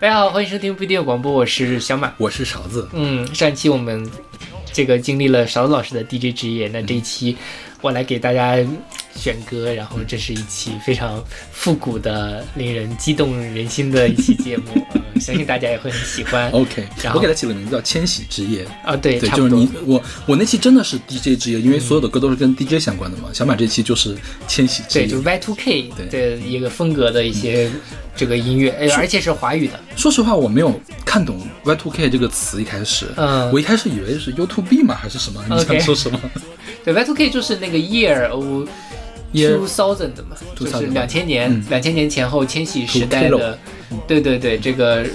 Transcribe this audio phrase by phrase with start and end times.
[0.00, 2.88] 大家好，欢迎收听不一定广播，我是小马，我是勺子。
[2.92, 4.08] 嗯，上一期我们
[4.72, 7.36] 这个经历了勺子老师的 DJ 职业，那这一期
[7.80, 8.54] 我来给大家
[9.18, 11.22] 选歌，然后这是一期非常
[11.52, 14.64] 复古的、令人激动人心的一期节目，
[14.94, 16.50] 呃、相信大家也会很喜欢。
[16.52, 19.28] OK，然后我给它起了名字叫“千禧之夜啊，对，”，对。
[19.30, 23.28] 就是你我我那期真的是 DJ 之夜，因为所有的歌都是跟 DJ 相关的嘛。
[23.32, 27.68] 小马这期就是千禧之对，夜就是 Y2K 对的一个风格的一些
[28.16, 29.78] 这个音乐，呃而且是华语的。
[29.96, 35.44] 说实话，我没有看懂 Y2K 这个词，一开始，嗯我一开始以为是 U2B 嘛，还是什么？
[35.50, 36.20] 你想说什么？
[36.84, 38.68] 对，Y2K 就是那个 Year of Year
[39.32, 43.58] Two Thousand 的嘛，就是2000两千年嗯，两千年前后千禧时代的，
[44.06, 45.12] 对对对，这个时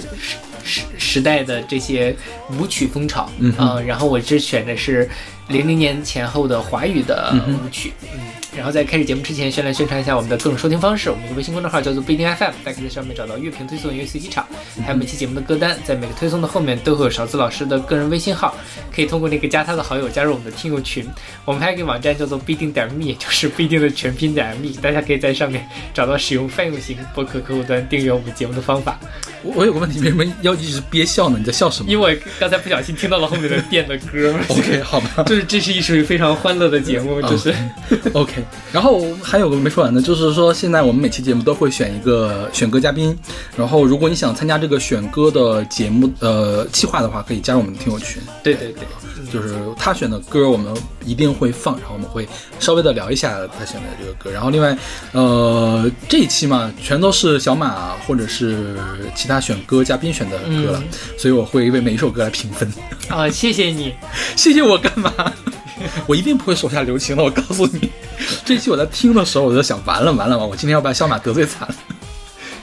[0.64, 2.14] 时时代的这些
[2.58, 3.84] 舞曲风潮，嗯哼。
[3.84, 5.08] 然后我这选的是
[5.48, 8.20] 零零年前后的华语的舞曲，嗯。
[8.56, 11.10] 然后在开始节目之前，先来宣传一下我们的各种收听方式。
[11.10, 14.46] 我们有个微信公众号叫做不一定 FM，大家可以在上面找到乐评推送、音乐随机场，
[14.84, 15.76] 还有每期节目的歌单。
[15.84, 18.54] 在每个推送的后面都会有勺子老师的个人微信号，
[18.94, 21.04] 可以通过那个加他的好友加入我们的听友群。
[21.44, 28.98] 我们还有一个网站叫做不一定点 me， 就是不一定的全拼点 me，大家可以在上面找到使用泛用型博客客户端订阅我们节目的方法。
[29.42, 31.36] 我我有个问题，为什么要一直憋笑呢？
[31.38, 34.34] 你在笑什么因为我刚才不小心听到了后面的电的歌？
[34.48, 35.22] OK，好吧。
[35.26, 37.52] 就是这是一首非常欢乐的节目，就是。
[38.12, 43.16] OK，然后还有个没说完的，就是说现在我们每期节目都会选一个选歌嘉宾，
[43.56, 48.22] 然后如果你想参加这个选歌的节目呃计划的话，可以加入我们的听友群。
[48.42, 52.28] 对对对，就是他选的歌，我们一定会放，然后我们会
[52.58, 54.30] 稍微的聊一下他选的这个歌。
[54.30, 54.76] 然后另外，
[55.12, 58.76] 呃，这一期嘛，全都是小马或者是
[59.14, 60.82] 其他选歌嘉宾选的歌了，
[61.18, 62.70] 所以我会为每一首歌来评分。
[63.08, 63.92] 啊，谢谢你。
[64.36, 65.12] 谢谢我干嘛？
[66.06, 67.90] 我一定不会手下留情的，我告诉你。
[68.44, 71.74] 这期我在听的时候，我就想，完了完了完了，我今天要把小马得罪惨了。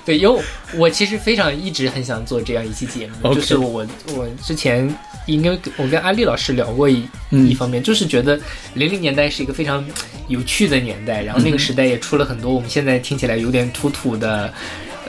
[0.04, 0.42] 对，因为
[0.76, 4.92] 我其实非常一直很想做这样一期节目就是我我之前
[5.28, 8.40] 应该我跟阿丽老师聊过一、嗯一方面，就是觉得
[8.74, 9.86] 零零年代是一个非常
[10.28, 14.52] 有趣的年代，然后那个时代也出了很多我们现在听起来有点土土的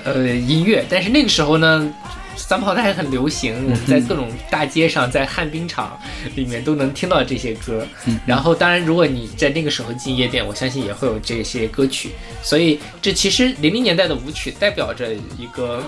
[0.05, 1.93] 呃音乐，但是那个时候呢。
[2.37, 5.99] 三炮它还很流行，我们在各种大街上，在旱冰场
[6.35, 7.87] 里面都能听到这些歌。
[8.07, 12.11] 嗯然后，当然，如果你在那个时候进夜店，我相信也会有这些歌曲。
[12.43, 15.83] 所以，这其实零零年代的舞曲代表着一个，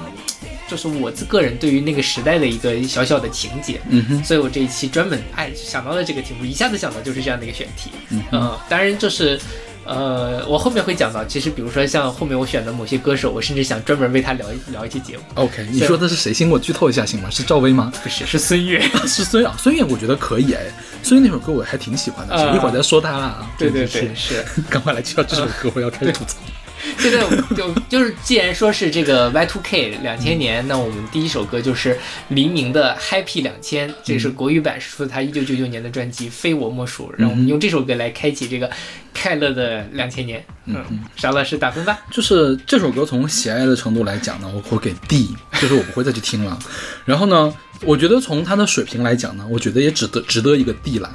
[0.68, 3.80] 就是我自个人对于那个时代的一个小小的情节。
[3.88, 7.90] 嗯哼，所以我这一期专门哎想到了这个题目，一下子想到就是这样的一个选题。
[8.10, 9.40] 嗯嗯，当然就是。
[9.84, 15.22] 呃，我后面会讲到，其实比如说像后面我选的某些歌手，我甚至想专门为他聊一聊一期节目。
[15.34, 16.32] OK，你说的是谁？
[16.32, 17.28] 先给我剧透一下行吗？
[17.30, 17.92] 是赵薇吗？
[18.02, 18.80] 不是，是孙悦。
[19.06, 20.62] 是孙啊，孙悦我觉得可以哎，
[21.02, 23.50] 孙悦那首歌我还挺喜欢的，呃一会儿再说他啊。
[23.58, 24.44] 对对对，是。
[24.70, 26.36] 赶快来介绍这首歌， 我要开始吐槽。
[26.98, 37.10] 现在我就就是，既然说是这个 Y Two K 两千年，那我们第一首歌就是黎明的 Happy 两千，这是国语版，是出自他一九九九年的专辑《非我莫属》。
[37.18, 38.70] 让我们用这首歌来开启这个
[39.18, 40.44] 快乐的两千年。
[40.66, 40.84] 嗯，
[41.16, 41.98] 沙老师打分吧。
[42.10, 46.58] 就是这首歌从喜爱的程度来讲呢，我会给 D，就是我不会再去听了。
[47.04, 51.14] 然后呢，我觉得从它的水平来讲呢，我觉得也值得值得一个 D 啦。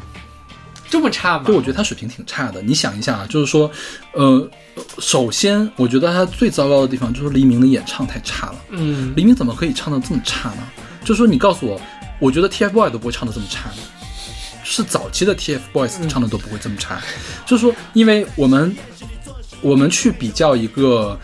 [0.90, 1.56] 这么差吗对，？
[1.56, 2.62] 我觉得他水平挺差的。
[2.62, 3.70] 你想一下啊，就是说，
[4.14, 4.50] 呃，
[5.00, 8.56] 首先我觉得他最糟糕的地方就是黎明的演唱太差了。
[8.70, 10.68] 嗯，黎明怎么可以唱的这么差呢？
[11.04, 11.80] 就是说，你告诉我，
[12.20, 13.70] 我觉得 TFBOYS 都不会唱的这么差，
[14.64, 17.02] 是早期的 TFBOYS 唱的都不会这么差。
[17.46, 18.76] 就是说，因为我们
[19.62, 21.18] 我们去比较一个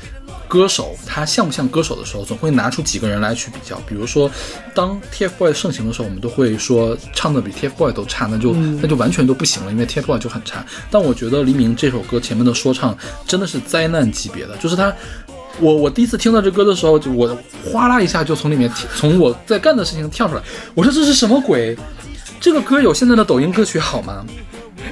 [0.48, 3.76] 歌手他像不像歌手的时候，总会拿出几个人来去比较。
[3.88, 4.30] 比如说，
[4.74, 10.66] 当 TFBOYS 盛行的时候，我们都会说唱的比 TFBOYS 都差，那就、那就完全都不行了，因为 TFBOYS 就很差。
[10.90, 12.98] 但我觉得黎明这首歌前面的说唱
[13.28, 14.94] 真的是灾难级别的，就是他。
[15.62, 17.38] 我我第一次听到这歌的时候，就我
[17.72, 20.42] 哗啦一下就从里面从我在干的事情跳出来，
[20.74, 21.78] 我说这是什么鬼？
[22.42, 24.26] 这个歌有现在的抖音歌曲好吗？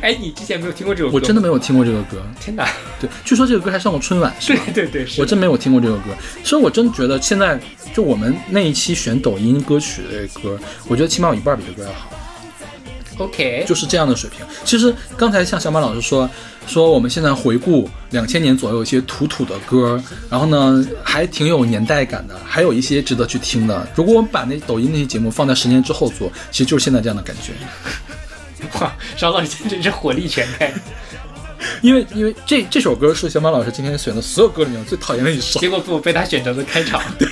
[0.01, 1.15] 哎，你之前没有听过这首歌？
[1.15, 2.21] 我真的没有听过这个歌。
[2.39, 2.67] 天哪！
[2.99, 4.63] 对，据说这个歌还上过春晚，是对吧？
[4.73, 6.11] 对对，是我真没有听过这个歌，
[6.43, 7.59] 其实我真觉得现在
[7.93, 12.09] 就我们那一期选抖音歌曲的歌，我觉得起码有一半比这歌要好
[13.19, 13.63] ，OK。
[13.67, 14.45] 就是这样的水平。
[14.65, 16.29] 其实刚才像小马老师说，
[16.67, 23.87] 说我们现在回顾两千年左右一些土土的歌，然后呢还挺有年代感的，还有一些值得去听的。
[23.95, 27.53] 如果我们把那抖音那些节目放在十年之后做，其实就是现在这样的感觉。
[28.79, 30.71] 哇，邵老师真是火力全开。
[31.81, 35.59] 因为因为这这首歌是小马老师今天选的所有歌里面最讨厌的一首。
[35.61, 37.01] 结果被我被他选成了开场。
[37.17, 37.27] 对，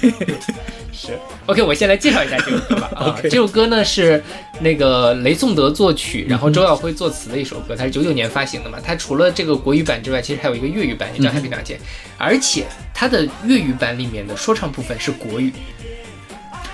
[0.94, 1.20] 是。
[1.48, 2.90] OK，我先来介绍一下这首歌吧。
[2.96, 4.24] 啊 OK 这首歌呢是
[4.62, 8.78] 那个雷颂德作曲，然后周耀辉作词的一首歌，它是九九年发行的嘛。
[8.82, 11.78] 它除了这个国语版之外，其实还有一个粤语版，也叫《Happy 两千》，
[12.18, 15.52] 而且它的粤语版里面的说唱部分是国语。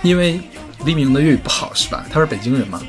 [0.04, 0.40] 因为
[0.86, 2.06] 黎明的粤语不好是吧？
[2.12, 2.80] 他是北京人嘛？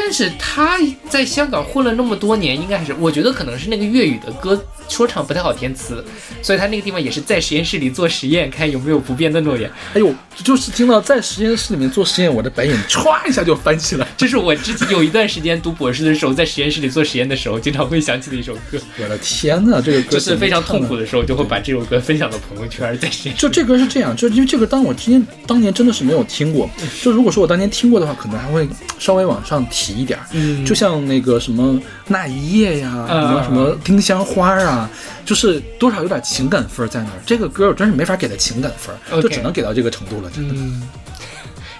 [0.00, 0.78] 但是他
[1.08, 6.04] 在香港混了那么多年，应该是我觉得可能是那个粤语的歌说唱不太好填词，
[6.40, 9.70] 所以他那个地方也是在实验室里做实验，看有没有不变的诺言。
[9.94, 10.14] 哎呦，
[10.44, 14.06] 就是听到在实验室里面做实验，我的白眼歘一下就翻起来。
[14.16, 18.78] 这是我之前有一段时间读博士的时候，在实验室里做实验的时候，经常会想起的一首歌。
[19.02, 21.04] 我的天呐，这个歌就是非常痛苦的。
[21.04, 26.68] 时候，就会把这首歌分享到朋友圈，在实验室就这歌是这样，就因为这个当我之前当年真的是没有听过，
[27.02, 28.68] 就如果说我当年听过的话，可能还会
[28.98, 30.26] 稍微往上提一点儿。
[30.32, 34.77] 嗯就像那个什么那一夜呀，嗯什么什么丁香花啊，
[35.24, 37.16] 就是多少有点情感分在那儿。
[37.24, 40.54] 这个歌我真是没法给他情感分就只能给到这个程度了，真的。
[40.54, 40.82] 嗯。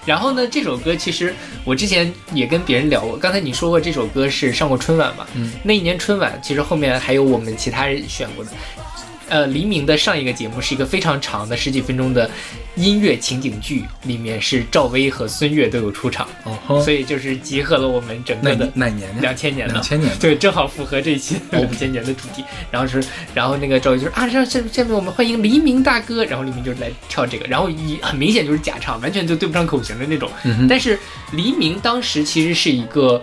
[0.05, 5.27] 然后呢，这首歌其实我之前也跟别人聊过，刚才你说过这首歌是上过春晚嘛？
[5.35, 8.51] 嗯，那一年春晚其实后面还有我们其他人选过的。
[9.29, 12.29] 呃，黎明的上一个节目是一个非常长的十几分钟的
[12.75, 19.21] 音乐情景剧，里面是赵薇和孙悦都有出场，哦吼，所以就是集合了我们整个哪的哪年呢？
[19.21, 20.17] 两千年的两千年的。
[20.17, 22.43] 对，正好符合这一期两千年的主题。
[22.71, 23.03] 然后是，
[23.33, 30.29] 然后那个赵薇就说啊，让下下面我们欢迎黎明大哥，然后黎明就来跳这个，然后一很明显就是假唱，完全就对不上口型的那种。
[30.67, 30.97] 但是
[31.33, 33.21] 黎明当时其实是一个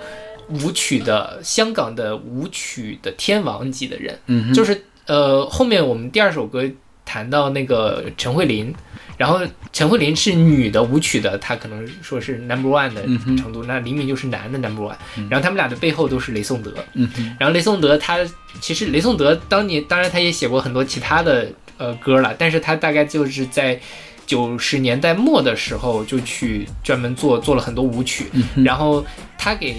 [0.49, 6.65] 舞曲的香港的舞曲的天王级的人，嗯，就是呃后面我们第二首歌
[7.05, 8.75] 谈到那个陈慧琳。
[9.19, 9.41] 然后
[9.73, 13.03] 陈慧琳是女的舞曲的，她可能说是 number one 的
[13.39, 15.27] 程度，那黎明就是男的 number one，、嗯。
[15.31, 18.19] 然后他们俩的背后都是雷颂德，嗯哼，然后雷颂德他
[18.61, 23.81] 其实雷颂德当年当然他也写过很多其他的呃歌了，但是他大概就是在
[24.27, 28.27] 九十年代末的时候就去专门做做了很多舞曲，
[28.57, 29.03] 然后
[29.39, 29.77] 他给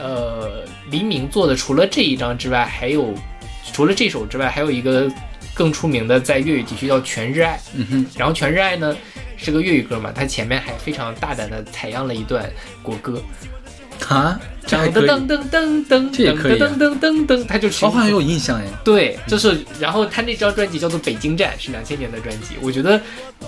[0.00, 3.14] 呃黎明做的除了这一张之外，还有
[3.72, 5.10] 除了这首之外，还有一个
[5.54, 8.96] 更出名的在粤语地区叫《全日爱》，嗯哼，然后《全日爱》呢
[9.36, 12.50] 是个粤语歌嘛，它前面还非常大胆的采样了一段
[12.82, 13.22] 国歌。
[14.08, 18.64] 啊，这还噔可以，噔噔噔噔噔这也可以啊噔噔噔噔，他就去我好像有印象哎。
[18.84, 22.56] 对，就是，然后他那张专辑叫做《北京站》，是两千年的专辑。
[22.60, 23.00] 我觉得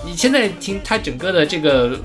[0.05, 1.99] 你现在听他整个的这个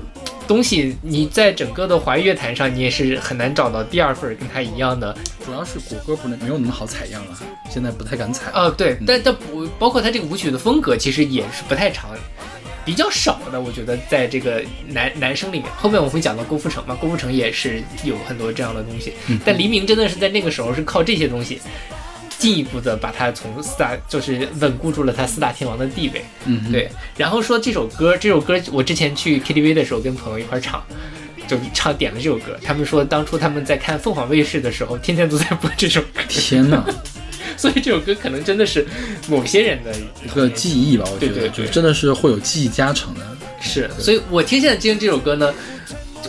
[0.47, 5.15] 东西，你在整个的华语乐坛上，你也是很难找到第二份跟他一样的。
[5.45, 7.37] 主要是国歌不能没有那么好采样了，
[7.69, 8.51] 现在不太敢采。
[8.51, 12.09] 啊，对，但但不包括他这个舞曲的风格，其实也是不太常。
[12.89, 19.13] 比较少的，我觉得在这个男男生里面，后面我会讲到郭富城嘛，郭富城也是有很多这样的东西，
[19.45, 21.61] 但黎明真的是在那个时候是靠这些东西，
[22.39, 26.25] 进一步的把他从四大就是稳固住了他四大天王的地位。
[26.45, 30.83] 嗯，对，然后说这首歌，这首歌我之前去 KTV 的时候跟朋友一块儿唱，
[31.47, 32.57] 就唱点了这首歌。
[32.63, 36.83] 他们说当初他们在看凤凰卫视的时候，天天都在播这首歌，天哪，
[37.59, 38.87] 所以这首歌可能真的是
[39.27, 39.93] 某些人的
[40.25, 43.21] 一个记忆吧，我觉得对对对就真的是会有记忆加成的。
[43.59, 45.53] 是，所以我听现在听这首歌呢，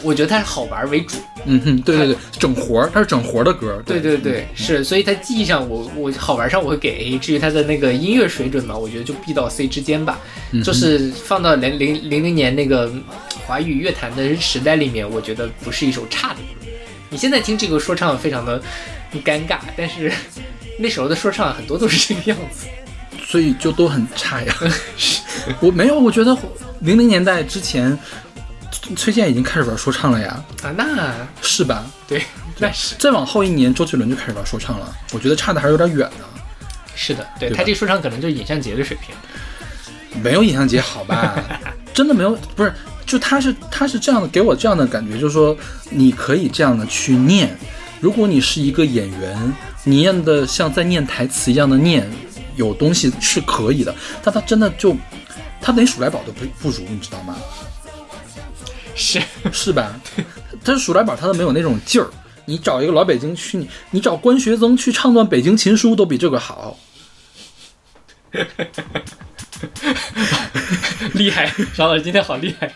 [0.03, 1.17] 我觉得它是好玩为主。
[1.47, 3.81] 嗯哼，对对对，整活儿，它是整活儿的歌。
[3.87, 10.19] 对对对，是，所以它记忆上我我好玩上我会给 A，至于它的那个音乐水准嘛，我觉得就 B 到 C 之间吧。
[10.51, 12.93] 嗯就是放到零零零零年那个
[13.47, 16.69] 华语乐坛的时代里面，我觉得不是一首差的歌。
[17.09, 18.61] 你现在听这个说唱非常的
[19.25, 20.13] 尴尬，但是
[20.81, 22.67] 那时候的说唱很多都是这个样子。
[23.27, 24.53] 所以就都很差呀。
[25.61, 26.37] 我没有，我觉得
[26.81, 27.97] 零零年代之前，
[28.97, 31.85] 崔健已经开始玩说唱了呀，啊，那是吧？
[32.09, 32.25] 对，
[32.59, 36.25] 那是再往后一年，周杰伦就开始玩说唱了，我觉得差的还是有点远呢。
[36.97, 39.15] 是的，对对他这说唱可能就是尹相杰的水平。
[40.21, 41.41] 没有尹相杰好吧？
[41.95, 42.73] 真的没有，不是，
[43.07, 45.57] 就他是他是这样的，给我这样的感觉，就是说
[45.89, 47.57] 你可以这样的去念。
[48.01, 49.55] 如果你是一个演员，
[49.85, 52.09] 你念的像在念台词一样的念，
[52.57, 54.97] 有东西是可以的，但他真的就
[55.61, 57.37] 他连鼠来宝都不不如，你知道吗？
[58.95, 59.21] 是，
[59.53, 59.95] 是吧？
[60.65, 62.09] 他是鼠来宝，他都没有那种劲儿。
[62.47, 66.77] 你找一个老北京去，你你找关学增去唱段《北京琴书》都比这个好。
[71.15, 72.73] 厉害，邵老师今天好厉害。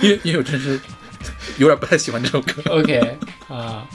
[0.00, 0.80] 因为因为我真是
[1.58, 2.62] 有点不太喜欢这首歌。
[2.70, 3.18] OK
[3.48, 3.86] 啊，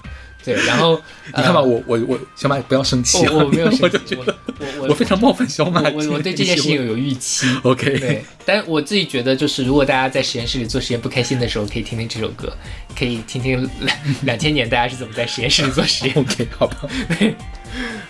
[0.43, 1.01] 对，然后
[1.35, 5.81] 你看吧，呃我我我小马不要生气啊，我我没有生气我我我我非常冒犯小马。
[5.89, 7.47] 我我我对这件事情有预期。
[7.63, 12.51] OK，对，但是我自己觉得，就是如果大家在实验室里做实验不开心的时候，可以听听这首歌，
[12.97, 16.15] 可以听听两两千年大家是怎么在实验室里做实验。
[16.19, 16.77] OK，好吧。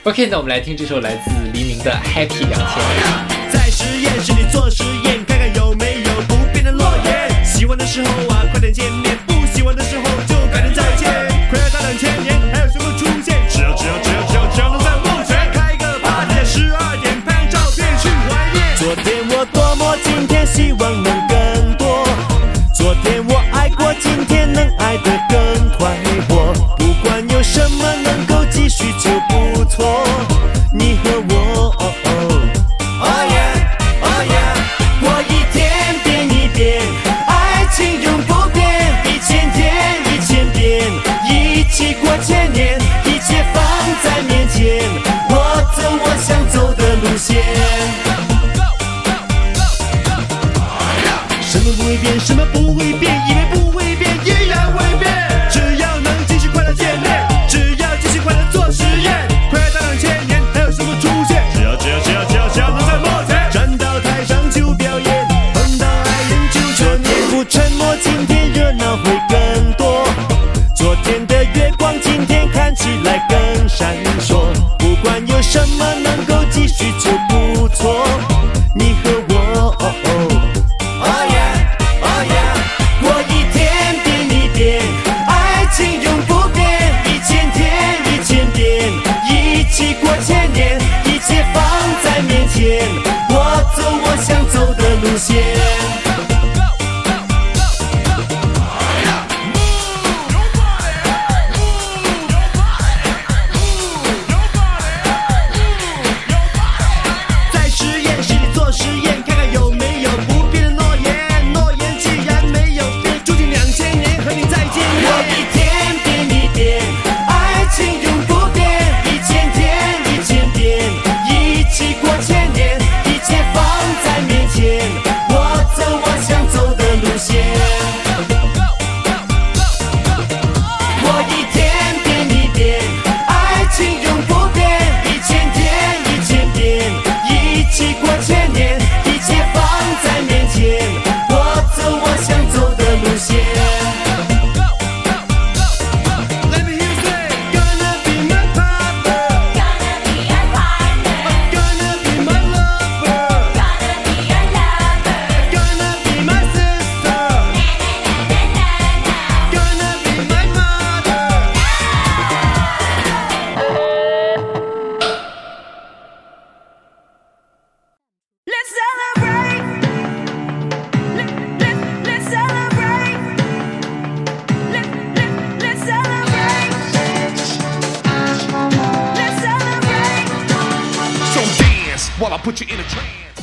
[0.03, 3.49] OK，那我们来听这首来自黎明的《Happy 两千年》。
[3.51, 7.45] 在实验室里做实验，看看有没有不变的诺言。
[7.45, 10.03] 喜欢的时候啊，快点见面；不喜欢的时候
[10.73, 11.27] 再见。
[11.49, 13.35] 快要到两千年，还有谁会出现？
[13.49, 18.75] 只要只要只要只要只要能在梦前开个 party，在十二点拍张照片去怀念。
[18.77, 19.95] 昨天我多么，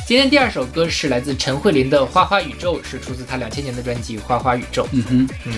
[0.05, 4.83] 今天第二首歌是来自陈慧琳的《花花宇宙》，是出自她两千年的专辑《花花宇宙》。
[4.91, 5.53] 嗯哼，嗯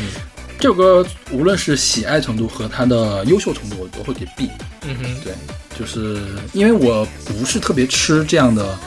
[0.59, 4.49] 这首歌无论是喜爱程度和它的优秀程度，我都会给 B。
[4.83, 5.33] 嗯哼，对，
[5.79, 6.21] 就是
[6.53, 8.77] 因为我不是特别吃这样的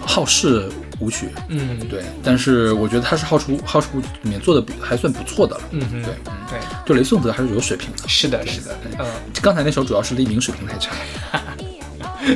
[0.00, 5.62] 好事舞曲，嗯对，但是我觉得他是好事好事舞曲里面做的还算不错的了。
[5.70, 8.06] 嗯哼，对，嗯，对，就雷颂德还是有水平的。
[8.06, 9.06] 是的，是的，嗯。
[9.40, 10.90] 刚才那首主要是黎明水平太差。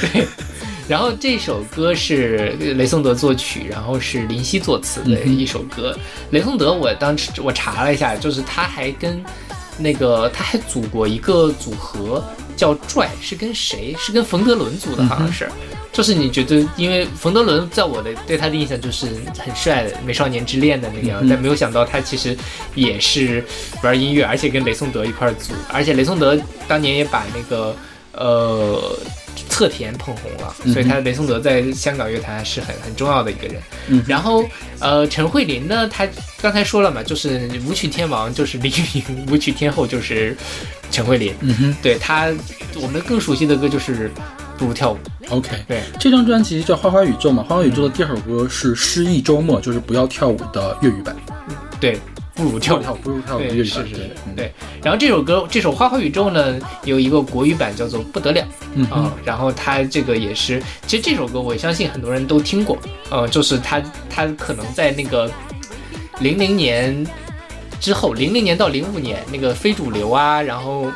[0.00, 0.26] 对，
[0.90, 5.96] 然后这首歌是雷颂德作曲，然后是林夕作词的一首歌。
[6.30, 9.24] 雷颂德，我当时我查了一下，就是他还跟
[9.78, 12.20] 那个他还组过一个组合
[12.56, 13.94] 叫拽，是跟谁？
[14.00, 15.48] 是跟冯德伦组的，好像是。
[15.92, 19.06] 就是你觉得，因为冯德伦在我的对他的印象就是
[19.38, 22.36] 很帅的《美少年之恋》的那个样子，但没有想到他其实
[22.74, 23.44] 也是
[23.80, 27.76] 玩音乐，而且跟雷颂德一块组，而且雷颂德当年也把那个
[28.12, 28.98] 呃
[29.48, 33.60] 侧田捧红了，所以他雷颂德在香港乐坛是很很重要的一个人。
[33.88, 34.44] 嗯然后
[34.80, 36.06] 呃陈慧琳呢，她
[36.40, 40.36] 刚才说了嘛，就是舞曲天王就是黎明，舞曲天后就是
[40.90, 41.34] 陈慧琳。
[41.40, 42.28] 嗯哼对她，
[42.80, 44.08] 我们更熟悉的歌就是
[44.58, 44.98] 《不如跳舞》。
[45.30, 45.50] ，OK。
[45.68, 51.16] 对，这张专辑叫《花花宇宙》嘛，《花花宇宙》的第二首歌是《失忆周末》，就是不要跳舞的粤语版。
[51.80, 51.98] 对，
[52.40, 52.80] 不如跳舞。
[52.80, 53.50] 跳，不如跳舞对。
[53.58, 54.52] 是是是对。
[54.82, 58.40] 然后这首歌，这首《花花宇宙》呢，有一个国语版叫做《不得了》
[58.74, 62.78] 嗯啊、然后它这个也是，其实这首歌我相信很多人都听过，
[63.10, 65.30] 呃，就是它它可能在那个
[66.20, 67.06] 零零年
[67.80, 70.90] 之后，零零年到零五年那个非主流啊，然后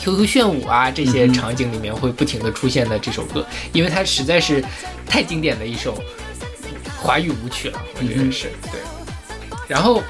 [0.00, 4.64] QQ 炫舞啊这些场景里面会不停的出现的这首歌，因为它实在是
[5.06, 5.96] 太经典的一首
[6.96, 8.80] 华语舞曲了，我觉得是、对。
[9.68, 10.02] 然后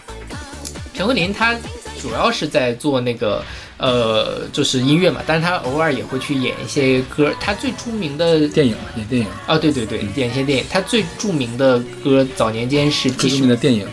[0.95, 1.55] 陈慧琳她
[2.01, 3.45] 主要是在做那个
[3.79, 7.33] 呃，就是音乐嘛，但是她偶尔也会去演一些歌。
[7.41, 10.65] 她最出名的电影演电影，啊，对对对，演一些电影。
[10.71, 13.87] 她最著名的歌早年间是最记事著名的电影，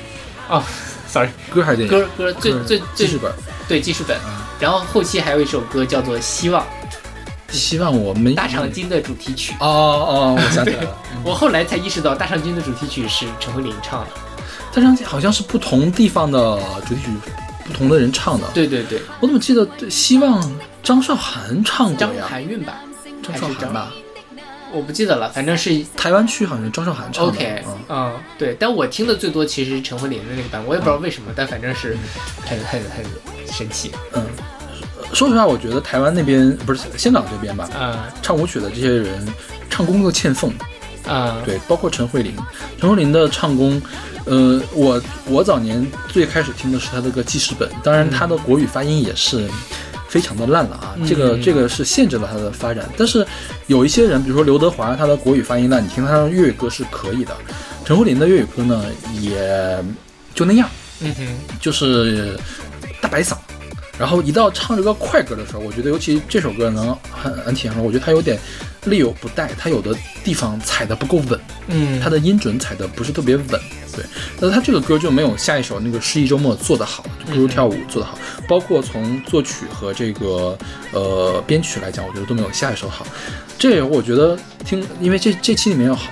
[0.50, 0.64] 哦
[1.08, 1.90] ，sorry，歌还是电影？
[1.90, 3.32] 歌歌最歌最最记事本。
[3.68, 4.18] 对记事本。
[4.18, 6.62] 啊然后后期还有一首歌叫做《希望》，
[7.50, 9.54] 希望我们大长今的主题曲。
[9.62, 14.12] 哦哦，我想起来了， 我后来才意识到，大长今的主题曲是陈慧琳唱的。
[14.74, 17.10] 大长今好像是不同地方的主题曲，
[17.66, 18.48] 不同的人唱的。
[18.54, 20.52] 对对对，我怎么记得希望
[20.84, 22.26] 张韶涵唱过张呀？
[22.30, 22.82] 含韵吧，
[23.24, 23.92] 张韶涵吧？
[24.72, 27.32] 我不记得了，反正是台湾区好像张韶涵唱的。
[27.32, 31.98] OK，嗯嗯，对，但我听的最多其实是陈慧琳的那个版，我也不知道为什么，但反正是
[32.46, 33.04] 很很很
[33.52, 33.92] 神奇。
[34.14, 34.24] 嗯，
[35.12, 39.28] 说实话，我觉得台湾那边不是香港这边吧，嗯唱舞曲的这些人
[39.72, 40.54] 唱功都欠奉。
[41.12, 42.36] 嗯，对，包括陈慧琳，
[42.80, 43.82] 陈慧琳的唱功，
[44.30, 49.50] 呃，我我早年最开始听的是他的个记事本，当然他的国语发音也是
[50.08, 52.88] 非常的烂了啊，这个嗯这个是限制了他的发展。
[52.96, 53.26] 但是
[53.66, 57.36] 有一些人，比如说刘德华，他的国语发音烂，你听他的粤语歌是可以的。
[57.84, 58.86] 陈慧琳的粤语歌呢，
[59.20, 59.84] 也
[60.36, 60.70] 就那样，
[61.00, 61.28] 嗯哼，
[61.60, 62.38] 就是
[63.02, 63.36] 大白嗓，
[63.98, 68.40] 然后一到唱这个快歌的时候，我觉得尤其这首歌能很很体现我觉得它有点
[68.86, 73.60] 力有不逮，它有的地方踩的不够稳，嗯，它的音准踩的不是特别稳。
[74.00, 74.06] 对，
[74.40, 78.18] 那他这个歌就没有下一首那个失忆周末做得好，就不如跳舞做得好。
[78.48, 80.58] 包括从作曲和这个
[80.94, 83.06] 呃编曲来讲，我觉得都没有下一首好。
[83.58, 86.10] 这也我觉得听，因为这这期里面有好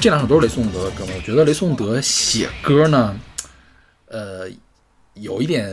[0.00, 3.14] 这两首都是雷颂德的歌嘛，我觉得雷颂德写歌呢，
[4.06, 4.48] 呃，
[5.14, 5.68] 有一点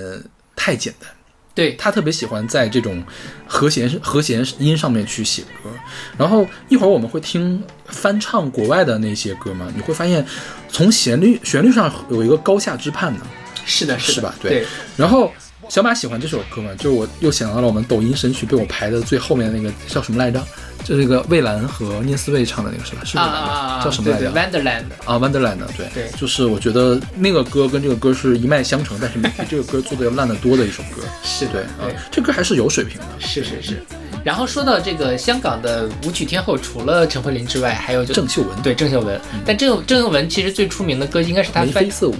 [0.55, 1.09] 太简单。
[1.55, 3.03] 对，他特别喜欢在这种
[3.45, 5.69] 和弦和弦音上面去写歌，
[6.17, 10.25] 然后一会儿我们会听翻唱国外的那些歌嘛，你会发现
[10.73, 13.21] 从旋律旋律上有一个高下之判的。
[13.65, 15.31] 是的，的是吧对对，然后
[15.69, 20.43] 小马喜欢这首歌嘛，就是我又想到了我们抖音神曲被我排的最后面的那个叫什么来着？
[20.83, 23.01] 就那个蔚蓝和聂思蔚唱的那个是吧？
[23.05, 23.39] 是蔚蓝吗？
[23.39, 31.01] 啊叫什么来着？，Wonderland，啊，Wonderland，对，对就是我觉得那个歌跟这个歌是一脉相承，但是比这个歌做的要烂得多的一首歌。
[31.23, 33.05] 是的对啊对，这歌还是有水平的。
[33.21, 33.81] 是是是。
[34.23, 39.19] 然后说到这个香港的舞曲天后，除了陈慧琳之外，还有就郑秀文，对郑秀文。
[39.45, 42.15] 但郑郑秀文其实最出名的歌应该是她翻眉飞色舞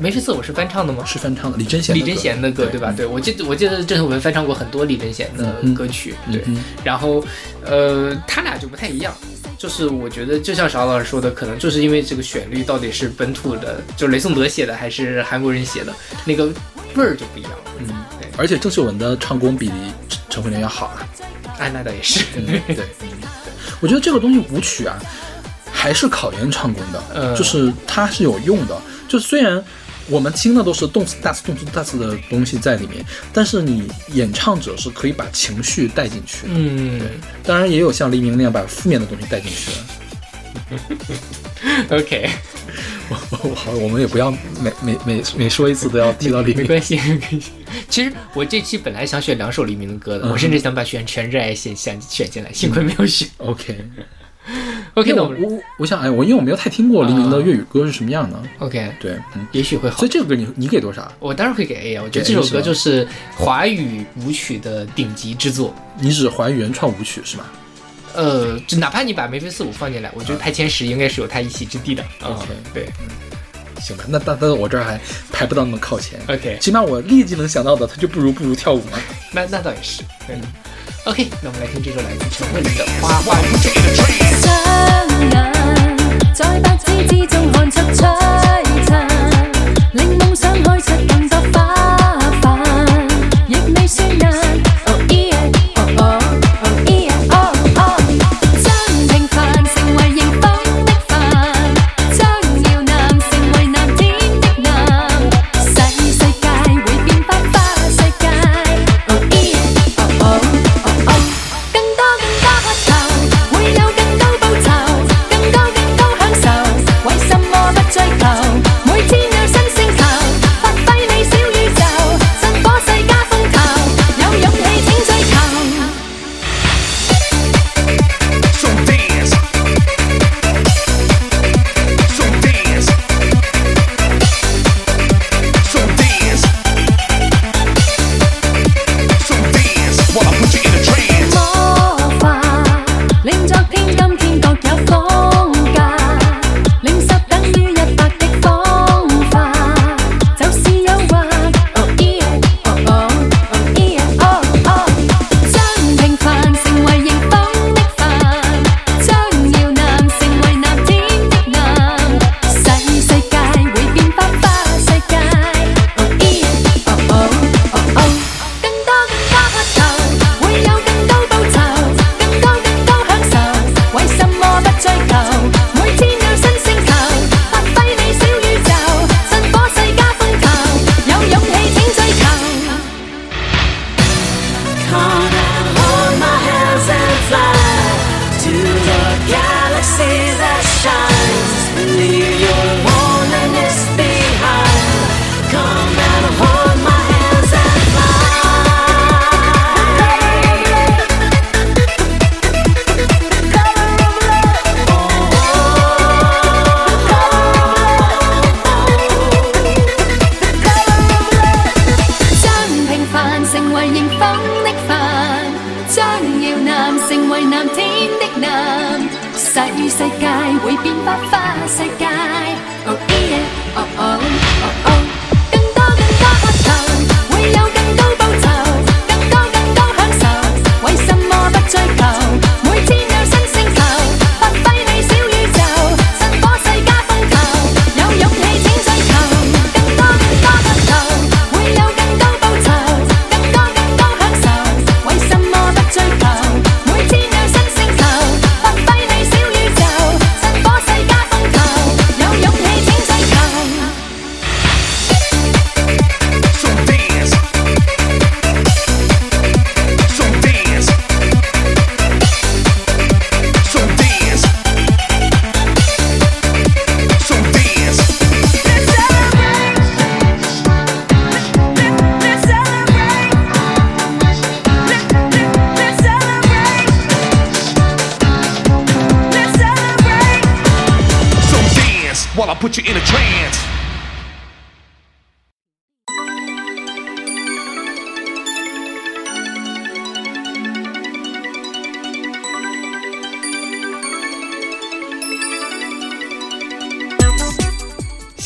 [0.00, 1.04] 眉飞色舞是翻唱的吗？
[1.04, 2.92] 是翻唱的，李贞贤的李贞贤的歌对吧？
[2.96, 6.42] 对，我记得我记得郑秀文翻唱过很多李贞贤的嗯歌曲，对。
[6.46, 7.22] 嗯然后，
[7.64, 9.12] 呃，他俩就不太一样，
[9.58, 15.92] 就是我觉得就像邵老师说的，可能就是因为这个旋律到底是本土的，就是雷颂德写的还是韩国人写的，
[16.24, 16.46] 那个
[16.94, 17.58] 味儿就不一样了。
[17.80, 19.70] 嗯，对而且郑秀文的唱功比
[20.08, 21.06] 陈陈慧琳要好啊。
[21.58, 22.84] 哎，那倒也是，嗯，对，对，
[23.80, 24.96] 我觉得这个东西舞曲啊，
[25.72, 28.80] 还是考验唱功的，嗯就是它是有用的。
[29.08, 29.60] 就虽然
[30.06, 36.52] 我们听的都是动次大次、动次大次的东西在里面，但是你演唱者是可以把情绪带进去的。
[36.54, 37.00] 嗯
[37.42, 39.76] 当然也有像黎明那样把负面的东西带进去的。
[41.98, 42.30] OK，
[43.08, 43.14] 我
[43.56, 46.62] 好，我们也不要每每每每说一次都要提到黎明。
[46.62, 47.50] 没关系，没关系。
[47.88, 53.28] 其实我这期本来想选两首黎明的歌的，嗯我甚至想把选《全热爱》选选选进来，幸亏没有选。
[53.38, 58.42] OK，OK，因为我那我我我想哎，我因为我没有太听过黎明的粤语歌是什么样的。
[58.58, 60.10] OK，对，嗯，也许会好所以。
[60.10, 61.10] 这个歌你你给多少？
[61.18, 65.74] 我当然会给 A 啊，我觉得这首歌就是华语舞曲的顶级之作。
[66.00, 67.44] 你只还原创舞曲是吗？
[68.14, 72.02] 呃，就哪怕你把眉飞色舞放进来，我觉得排前十应该是有它一席之地的。
[72.20, 72.86] 啊 OK 对
[73.80, 75.00] 行吧，那但但我这儿还
[75.32, 76.18] 排不到那么靠前。
[76.28, 78.98] ，OK，起码我立即能想到的，它就不如不如跳舞嘛。
[79.32, 80.02] 那那倒也是。
[80.28, 80.40] 嗯
[81.04, 83.70] OK，那我们来听这首来自陈慧琳的《花花世界》。
[83.96, 84.06] 双
[85.30, 85.32] 眼
[86.34, 88.47] 在白紙之中看出璀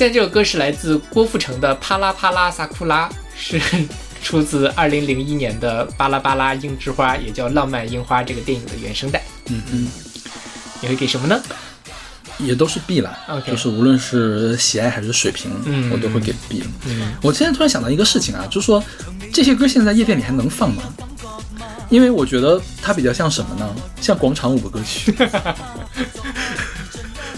[0.02, 3.62] 现在这首歌是来自郭富城的《啪啦啪啦萨库拉》，是
[4.20, 9.22] 出自2001年的《巴拉巴拉樱之花》，也叫《浪漫樱花》这个电影的原声带。
[9.46, 9.86] 嗯嗯，
[10.80, 11.40] 你会给什么呢？
[12.38, 16.66] 也都是 B 了 OK 就是无论是喜爱还是水平，嗯我都会给 B 了。
[16.86, 18.82] 嗯，我现在突然想到一个事情啊，就是说
[19.32, 20.82] 这些歌现在在夜店里还能放吗？
[21.90, 23.72] 因为我觉得它比较像什么呢？
[24.00, 25.14] 像广场舞的歌曲。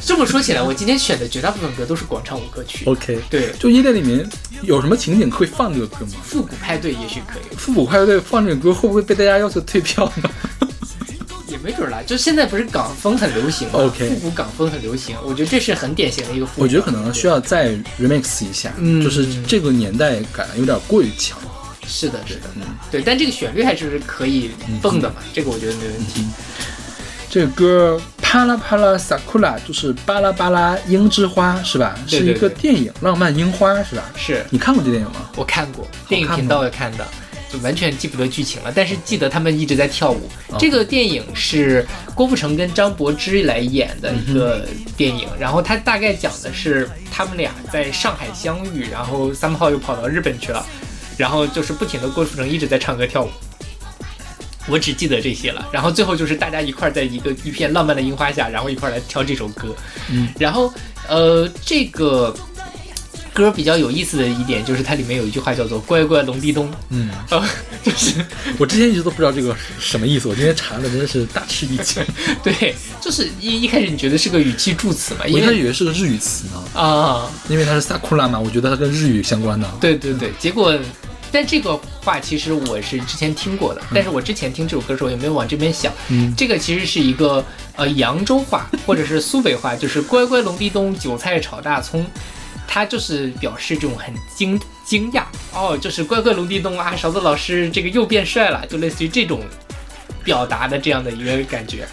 [0.06, 2.84] 这么说起来，我今天选的绝大部分歌都是广场舞歌曲。
[2.84, 4.28] OK，对，就夜店里面
[4.62, 6.12] 有什么情景会放这个歌吗？
[6.22, 10.30] 复古派对也许可以，复古派对放这个歌会不会被大家要求退票呢？
[11.48, 12.02] 也没准儿啦。
[12.06, 16.46] 就现在不是港风很流行吗 OK 复古港风很流行，我觉得这是很典型的一个。
[16.56, 21.38] 我觉得可能需要再 remix 一下，嗯就是这个年代感有点过于强。
[21.86, 24.50] 是的，是的，嗯对，但这个旋律还是可以
[24.82, 26.24] 蹦的嘛，这个我觉得没问题。
[27.28, 28.00] 这个歌
[28.34, 31.96] 啪啦啪啦 sakura 就是巴拉巴拉樱之花是吧？
[32.10, 34.10] 对对是一个电影《浪漫樱花》是吧？
[34.16, 35.30] 是你看过这电影吗？
[35.36, 37.06] 我看过电影频道也看的，
[37.48, 40.28] 就完全记不得剧情了，但是记得他们一直在跳舞。
[40.48, 44.66] 哦这个电影是郭富城跟张柏芝来演的一个
[44.96, 50.66] 电影，然后它大概讲的是他们俩在上海相遇，然后三炮又跑到日本去了，
[51.16, 53.30] 然后就是不停的郭富城一直在唱歌跳舞。
[54.66, 59.74] 我只记得这些了，然后最后就是大家一块儿在一个一片浪漫的樱花下，然后一块儿来跳这首歌。
[60.11, 60.72] 嗯，然后
[61.07, 62.35] 呃，这个
[63.35, 67.44] 歌比较有意思的一点就是它里面有一句话叫做“乖乖隆地咚嗯， ”，呃，
[67.83, 68.24] 就是
[68.59, 72.03] 我之前一直都不知道这个什么意思，我今天查了，真的是大吃一惊。
[72.42, 79.68] 对，就是一一开始你觉得是个语气助词嘛，我一开始以为是个日语词呢，啊，因为它是 sakura 嘛，我觉得它跟日语相关的。
[79.81, 80.74] 对对对，结果。
[81.34, 85.92] 但这个话其实我是之前听过的，但是我之前听这首歌的时候也没有往这边想。
[86.08, 87.44] 嗯这个其实是一个
[87.74, 92.06] 呃扬州话或者是苏北话，就是乖乖隆地咚，韭菜炒大葱，
[92.68, 99.40] 它就是表示这种很惊惊讶哦，就是乖乖隆地咚啊，勺子老师这个又变帅了，就类似于这种
[100.22, 101.84] 表达的这样的一个感觉，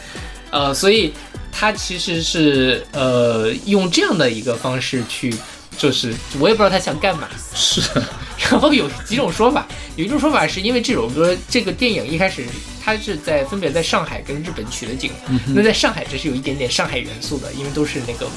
[0.52, 1.12] 呃，所以
[1.52, 5.34] 它其实是呃用这样的一个方式去。
[5.82, 7.82] 就是我也不知道他想干嘛，是，
[8.38, 9.66] 然后有几种说法，
[9.96, 12.46] 有一种说法是因为这首歌这个电影一开始
[12.86, 15.12] 他是在分别在上海跟日本取的景，
[15.48, 18.28] 那在上海这是有一点点上海元素的，因为都是那个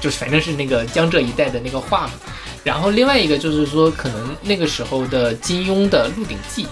[0.00, 2.12] 就是反正是那个江浙一带的那个画嘛。
[2.66, 6.66] 然后另外一个就是说，可能那个时候的金庸的《鹿鼎记》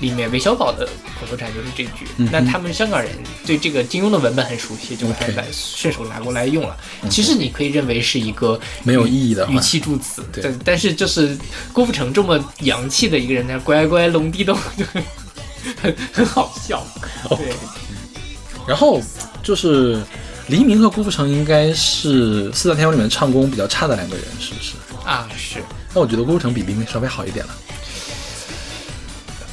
[0.00, 0.86] 里面韦小宝的
[1.18, 2.06] 口头禅就是这句。
[2.18, 3.10] 嗯那他们香港人
[3.44, 6.76] 对这个金庸的文本很熟悉，就还 OK 来顺手拿过来用了。
[7.10, 11.36] 其实你可以认为是一个没有意义的语气助词，对但但是就是
[11.72, 15.02] 郭富城这么洋气的一个人，他乖乖龙地洞就很
[15.82, 16.78] 很很好笑。
[17.28, 17.52] 哦对，
[18.68, 19.02] 然后
[19.42, 20.00] 就是
[20.46, 24.74] 黎明和郭富城应该是四大天王里面唱功比较差的两个人，是不是？
[25.04, 25.62] 啊是
[25.94, 27.52] 那我觉得郭富城比黎明稍微好一点了。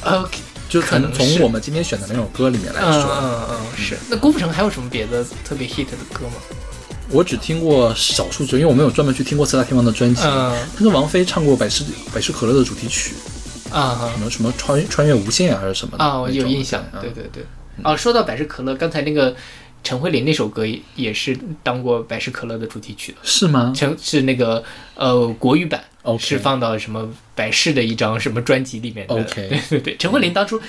[0.04, 3.98] ，OK，就从可能从我们今天选的那首歌里面来嗯说，嗯嗯是。
[4.08, 6.34] 那郭富城还有什么别的特别 hit 的歌吗？
[7.10, 10.22] 我只听过少数歌，因为我没有专门去听过四大天王的专辑。
[10.24, 13.14] 嗯他跟王菲唱过百事百事可乐的主题曲，
[13.70, 17.44] 啊什么什么穿穿越无限啊，还是什么的啊，我有印象，嗯对对对。
[17.82, 19.34] 哦，说到百事可乐，刚才那个
[19.82, 23.72] 陈慧琳那首歌也也是当过百事可乐的主题曲的，是吗？
[23.76, 24.62] 陈是那个
[24.94, 25.82] 呃国语版
[26.18, 29.14] 是放到什么百事的一张什么专辑里面的。
[29.14, 30.60] OK 对对对，陈慧琳当初。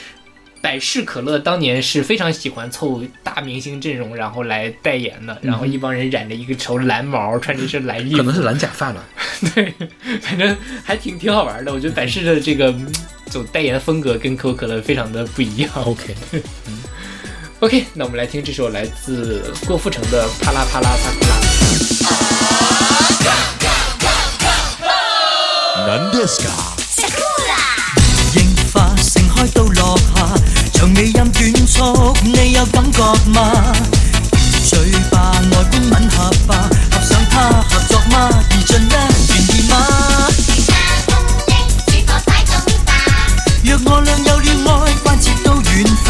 [0.62, 9.02] 百事可乐当年是非常喜欢凑大明星阵容，然后来代言的，然后一帮人染着一个头蓝毛，穿着一身蓝衣服，可能是蓝假发吧。
[9.56, 9.74] 对，
[10.19, 11.74] 反正还挺挺好玩的。
[11.74, 12.93] 我觉得百事的这个嗯
[13.28, 15.72] 走代言风格跟可口可乐非常的不一样。
[15.76, 16.13] OK，
[17.61, 21.35] OK，那我们来听这首来自郭富城的《啪啦啪啦萨库拉》。
[25.87, 26.49] 何ですか
[28.33, 28.37] 櫻
[28.73, 30.35] 花盛開到落下，
[30.73, 31.33] 長尾音短
[31.66, 33.73] 促，你有感覺嗎？
[34.66, 38.14] 嘴巴外觀吻合吧，合上它合作嗎？
[38.51, 38.92] 而盡一
[39.29, 39.73] 願意嗎？
[43.62, 44.73] 若我倆有了愛，
[45.05, 45.64] 關節都軟
[46.05, 46.09] 化，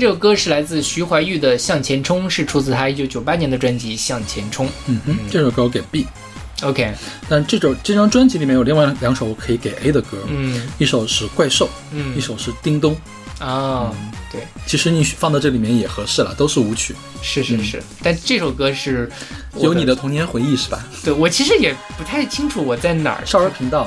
[0.00, 4.66] 这首歌是来自徐怀钰的《向前冲》，是出自他一九九八年的专辑《向前冲》。
[4.86, 6.94] 嗯哼，这首歌我给 B，OK，
[7.28, 10.66] 但这首这张专辑里面有另外两首我可以给 A 的歌，嗯。
[10.78, 12.16] 一首是怪兽，嗯。
[12.16, 12.96] 一首是叮咚。
[13.38, 13.94] 啊，
[14.32, 19.10] 对，其实你放到这里面也合适了，都是舞曲，是是是，但这首歌是
[19.58, 20.82] 有你的童年回忆是吧？
[21.04, 23.26] 对我其实也不太清楚我在哪儿。
[23.26, 23.86] 少儿频道，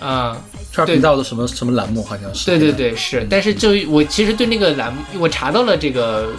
[0.00, 0.36] 啊。
[0.72, 2.46] 少儿频道的什么什么栏目好像是。
[2.46, 6.32] 对对对，是，但是就我其实对那个栏目，我查到了这个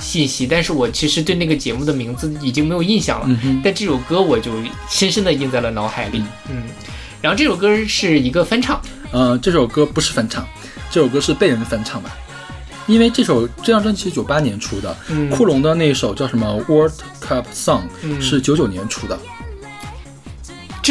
[0.00, 3.26] 信息，但是我其实对那个节目的名字已经没有印象了。
[3.44, 4.52] 嗯，但这首歌我就
[4.88, 6.22] 深深的印在了脑海里。
[6.48, 6.62] 嗯，
[7.20, 8.80] 然后这首歌是一个翻唱，
[9.12, 10.46] 呃，这首歌不是翻唱，
[10.90, 12.16] 这首歌是被人翻唱吧。
[12.86, 15.28] 因为这首这张专辑是九八年出的，嗯。
[15.28, 18.18] 库龙的那首叫什么？World Cup Song 嗯。
[18.18, 19.18] 是九九年出的，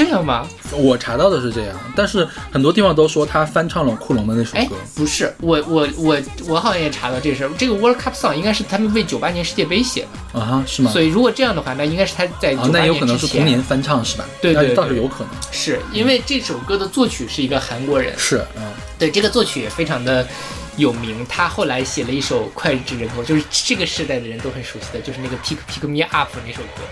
[0.05, 0.47] 这样吗？
[0.73, 7.51] 我查到的是这样，但是很多地方都说他翻唱了库龙的那首哎歌。，不是，我我我我好像也查到这事儿。
[7.57, 10.91] 这个 World Cup Song 应该是他们为九八年世界杯写的，啊哈，是吗？
[10.91, 13.17] 所以如果这样的话，那应该是他在啊九，八那有可能。
[13.17, 14.25] 是同年翻唱是吧？
[14.27, 15.33] 那对对对倒是有可能。
[15.51, 18.63] 是因为这首歌的作曲是一个韩国人，是，嗯，
[18.99, 20.27] 对这个作曲也非常的
[20.75, 21.25] 有名。
[21.27, 26.83] 他后来写了一首脍炙人口，就是这个时代的人都很熟悉的，就是那个 Pick Pick Me Up 那首歌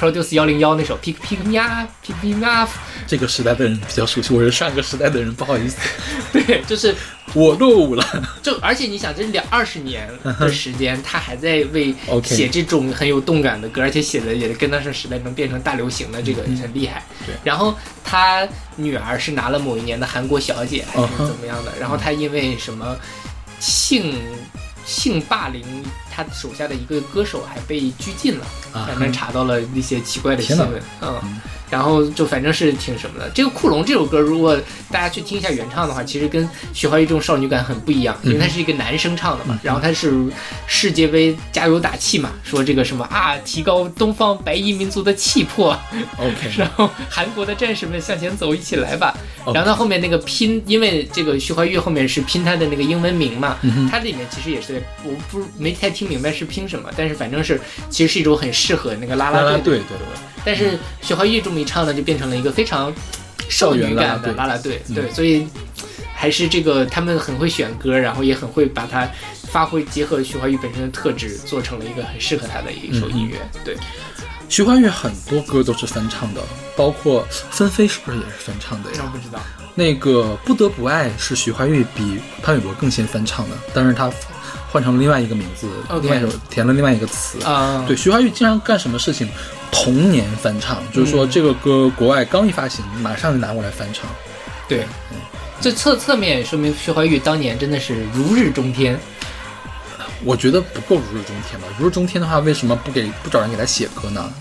[0.00, 2.70] ，Produce 幺零幺那首 Pick Pick Me Up，Pick Pick Me Up，
[3.06, 5.76] 这个时代的人比较熟悉，我是上个时代的人，不好意思，
[6.32, 6.94] 对，就是
[7.34, 8.24] 我落伍了。
[8.42, 10.08] 就而且你想，这两二十年
[10.38, 17.04] 的时间，他还在为写这种很有动感的歌，而且写的也跟得上时代，能变成大流行的这个很厉害。
[17.26, 21.72] 对然后他女儿是拿了某一年的韩国小姐，还是怎么样的？
[21.78, 22.96] 然后他因为什么
[23.58, 24.14] 性
[24.90, 25.64] 性霸凌
[26.10, 28.44] 他手下的一个歌手，还被拘禁了。
[28.72, 31.40] 啊反正查到了一些奇怪的新闻，嗯。
[31.70, 33.30] 然后就反正是挺什么的。
[33.34, 34.58] 这个《库龙》这首歌，如果
[34.90, 39.58] 大家去听一下原唱的话，其实跟徐怀钰这种少女感很不一样，因为他是一个男生唱的嘛。
[39.62, 40.12] 然后他是
[40.66, 45.78] 世界杯加油打气嘛，说这个什么啊，提高东方白衣民族的气魄
[46.18, 49.16] ，OK， 然后韩国的战士们向前走，一起来吧。
[49.54, 59.84] 然后他后面那个拼，因为这个徐怀钰后面是拼他的那个英文名嘛，嗯它里面其实也是我不没太听明白是拼什么，但是反正是其实是一种很适合那个啦啦啦队的。
[59.84, 59.98] 队对
[60.44, 62.92] 但是徐怀玉这么一唱呢，就变成了一个非常
[63.48, 64.94] 少女感的啦啦队，嗯。
[64.94, 65.46] 对，所以
[66.14, 69.08] 还是这个他们很会选歌，然后也很会把它
[69.50, 73.76] 发挥结合徐怀钰本身的特质，做成了一个很适合他的一首音乐，对，
[74.48, 76.40] 徐怀钰很多歌都是翻唱的，
[76.76, 79.02] 包括《纷飞》是不是也是翻唱的呀？
[79.04, 79.40] 我不知道，
[79.74, 84.10] 那个《不得不爱》是徐怀钰比潘玮柏更先翻唱的，但是他
[84.70, 87.42] 换成了另外一个名字 OK 另外一首填了另外一个词。
[87.42, 89.28] 啊，对，徐怀钰经常干什么事情，
[89.70, 94.08] 同年翻唱，就是说嗯这个歌国外刚一发行，马上就拿过来翻唱。
[94.68, 95.16] 对，嗯
[95.60, 98.98] 这侧侧面说明徐怀钰当年真的是如日中天，
[100.24, 101.66] 我觉得不够如日中天吧。
[101.78, 104.32] 如日中天的话，为什么不给不找人给他写歌呢？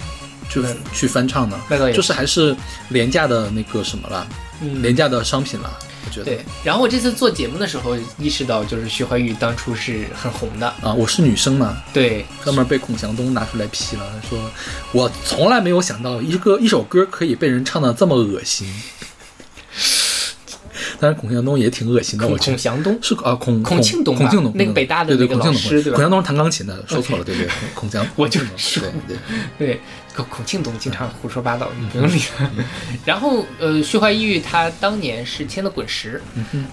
[0.50, 1.60] 就嗯去翻唱呢？
[1.70, 2.56] 那倒也就是还是
[2.89, 4.28] 廉价的那个什么了，
[4.62, 5.80] 嗯廉价的商品了。
[6.10, 6.26] 我觉得。
[6.26, 14.39] 对，然后我这次做节目的时候意识到，就是徐怀钰当初是很红的，啊，我是女生嘛，对，专门被孔祥东拿出来批了，说
[14.91, 18.67] 我从来没有想到一个一首歌可以被人唱的这么恶心。
[20.99, 22.51] 当然，孔祥东也挺恶心的，孔我觉得。
[22.51, 22.99] 孔祥东？
[23.01, 24.21] 是啊，孔孔庆东吧？
[24.21, 25.95] 孔庆东，那个北大的那个孔庆东，老师对吧？
[25.95, 29.15] 孔祥东是弹钢琴的，说错了，对对， 孔孔祥，我就孔说对
[29.57, 29.81] 对，对，
[30.15, 32.49] 孔孔庆东经常胡说八道，你不用理他。
[33.05, 36.21] 然后呃，徐怀钰他当年是签的滚石，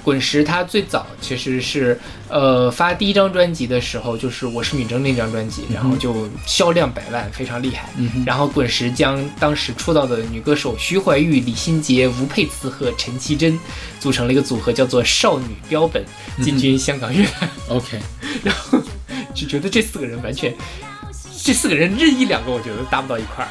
[0.03, 7.89] 滚石他最早其实是呃发第一张专辑的时候，就是《我是女生》那张专辑，然后就销量百万，非常厉害。
[8.25, 13.59] 然后滚石将当时出道的女歌手徐怀钰、李心洁、吴佩慈和陈绮贞
[14.07, 16.05] 组成了一个组合，叫做少女标本，
[16.41, 17.51] 进军香港乐坛。
[17.69, 17.99] OK，
[18.45, 18.79] 然后
[19.35, 20.55] 就觉得这四个人完全，
[21.43, 23.51] 这四个人任意两个，我觉得搭不到一块儿。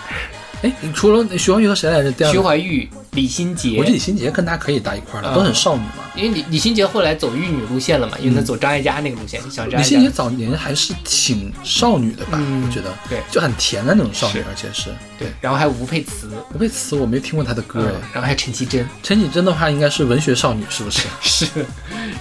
[0.61, 2.31] 哎，你除了徐怀钰和谁来着？
[2.31, 6.03] 徐，怀钰、李心洁我觉得李心洁跟他可以搭一块儿了，啊都很少女嘛。
[6.15, 9.83] 因为李李心洁后来走玉女路线了嘛，因为她走张艾嘉那个路线，想张李。
[9.83, 12.37] 心洁早年还是挺少女的吧？
[12.41, 21.07] 嗯我觉得，对就很甜的那种少女，而且是对，然后还有吴佩慈，吴佩慈，我没听过她的歌然后还有陈绮贞，陈绮贞的话，应该是文学少女，是不是？
[21.21, 21.47] 是，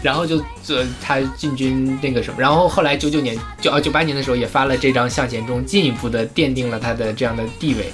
[0.02, 7.92] 然后就呃她进军那个什么，然后后来九九年九啊九八年的时候也发了这张《向前冲》，进一步的奠定了她的这样的地位。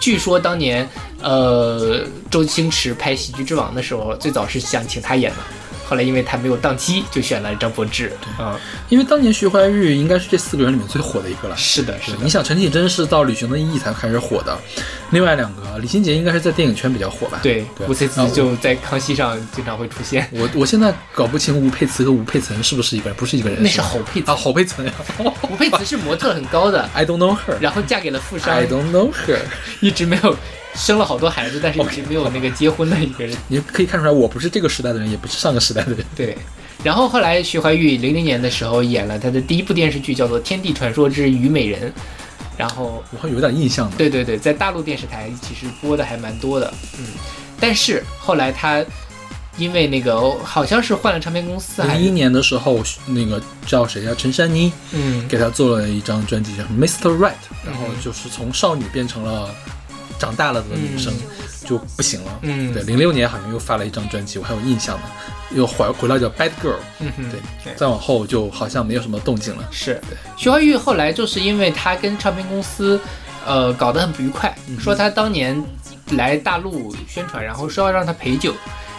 [0.00, 0.88] 据说当年
[1.22, 5.38] 呃周星驰拍《喜剧之王》的时候，最早是想请他演的，
[5.88, 8.12] 后来因为他没有档期，就选了张柏芝。
[8.38, 8.56] 嗯，
[8.88, 11.56] 因为当年徐怀钰应该是这四个人里面最火的一个了。
[11.56, 12.28] 是的，是的你。
[12.30, 14.56] 想陈绮贞是到《旅行的意义》才开始火的，
[15.10, 17.40] 另外两个李心洁应该是在电影圈比较火吧？
[17.42, 20.28] 对，对吴佩慈就在康熙上经常会出现。
[20.32, 24.92] 我我现在搞不清吴佩慈和吴佩岑是不是一个人，不是一个人，那是侯佩岑啊，侯佩岑呀。
[25.50, 27.58] 吴佩慈是模特很高的， I don't know her.
[27.60, 29.38] 然后嫁给了富商 I，don't know her.
[29.80, 30.36] 一直没有
[30.74, 33.36] 生了好多孩子，但是一直没有那个结婚的一个人。
[33.48, 36.04] 你可以看出来，我不是这个时代的人，也不是上个时代的人。
[36.14, 36.36] 对，
[36.82, 41.90] 然后后来徐怀钰零零年的时候演了他的第一部电视剧，叫做《天地传说之虞美人》，
[42.56, 43.96] 然后我还有点印象的。
[43.96, 47.04] 对对对，在大陆电视台其实播的还蛮多的，嗯，
[47.58, 48.84] 但是后来他
[49.58, 54.12] 因为那个好像是换了唱片公司，还零一年的时候，那个叫谁呀？
[54.16, 57.10] 陈珊妮嗯给他做了一张专辑，叫《Mr.
[57.18, 57.32] Right》，
[57.66, 59.54] 然后就是从少女变成了
[60.20, 61.12] 长大了的女生，
[61.64, 62.38] 就不行了。
[62.42, 62.72] 嗯。
[62.72, 65.04] 对，零六年好像又发了一张专辑，我还有印象呢，
[65.52, 66.74] 又回回到叫《Bad Girl》。
[67.00, 67.30] 嗯哼。
[67.30, 69.66] 对对，再往后就好像没有什么动静了。
[69.72, 70.00] 是。
[70.36, 73.00] 徐怀钰后来就是因为他跟唱片公司，
[73.46, 75.60] 呃，搞得很不愉快，说他当年
[76.10, 78.54] 来大陆宣传，然后说要让他陪酒，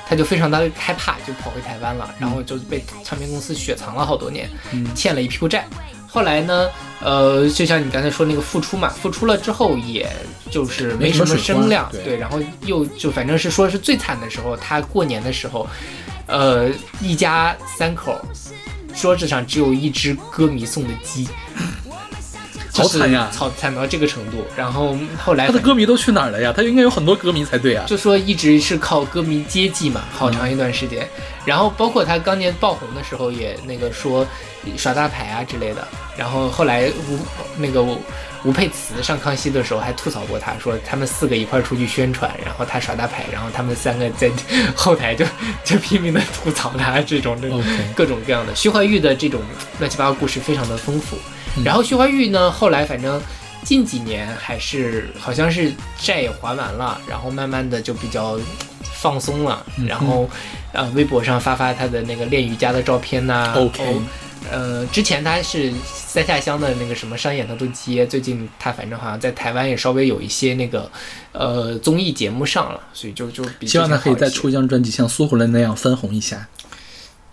[0.08, 4.50] 他就非常的害怕，就跑回台湾了，然后就被唱片公司雪藏了好多年，
[4.96, 5.68] 欠了一屁股债。
[6.14, 10.12] 后来呢，呃，就像你刚才说那个复出嘛，复出了之后，也
[10.50, 12.18] 就是没什么声量，对。
[12.18, 15.66] 然后又就反正是说是最惨的时候，他过年的时候，
[16.28, 18.20] 呃，一家三口
[18.94, 21.30] 桌子上只有一只歌迷送的鸡，
[22.74, 24.46] 好惨呀就是惨惨到这个程度。
[24.56, 26.54] 然后后来他的歌迷都去哪儿了呀？
[26.56, 27.86] 他应该有很多歌迷才对啊。
[27.88, 31.08] 就说一直是靠歌迷接济嘛，好长一段时间。
[31.46, 34.26] 然后包括他当年爆红的时候，也那个说
[34.78, 35.88] 耍大牌啊之类的。
[36.18, 37.20] 然后后来吴
[37.58, 38.00] 那个吴
[38.44, 44.30] 吴佩慈上康熙的时候还吐槽过他，说他们四个一块儿出去宣传，然后他耍大牌，然后他们三个在
[44.76, 45.26] 后台就
[45.64, 47.64] 就拼命的吐槽他这种这种
[47.96, 48.54] 各种各样的。
[48.56, 49.42] 徐怀钰的这种
[49.80, 51.18] 乱七八糟故事非常的丰富。
[51.64, 53.22] 然后徐怀钰呢，后来反正
[53.64, 58.40] 近几年还是好像是债也还完了，然后慢慢的就比较
[58.94, 60.30] 放松了，然后
[60.72, 64.02] 呃微博上发发他的那个练瑜伽的照片呐、OK 哦
[64.50, 70.92] 呃，之前他是三下乡的那个什么商演他都接，最近他反正好像在台湾也稍微有一些那个
[71.32, 76.48] 呃综艺节目上了，所以就就比希望他可以再出一张专辑，像苏慧伦那样翻红一下。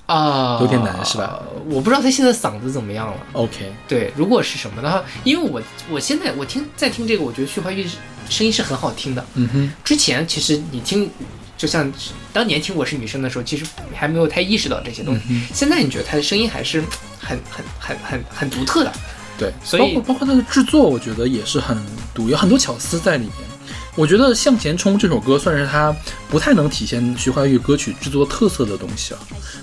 [0.09, 1.41] 啊，有点难是吧？
[1.69, 3.17] 我不知道他现在嗓子怎么样了。
[3.35, 7.87] OK，对，如果是什么的话，因为我我现在我听在听这个，我觉得徐怀钰
[8.31, 9.23] 声音是很好听的。
[9.35, 11.11] 嗯哼，之前其实你听，
[11.59, 11.93] 就像
[12.33, 15.21] 当年听我是女生的时候，其实还没有太意识到这些东西。
[15.29, 16.83] 嗯现在你觉得他的声音还是
[17.21, 18.93] 很很很很很独特的。
[19.37, 21.79] 对，所以包括包括他的制作，我觉得也是很
[22.15, 23.58] 独，有很多巧思在里面。
[23.99, 25.93] 我觉得《向前冲》这首歌算是他
[26.31, 29.19] 不太能体现徐怀钰歌曲制作特色的东西啊。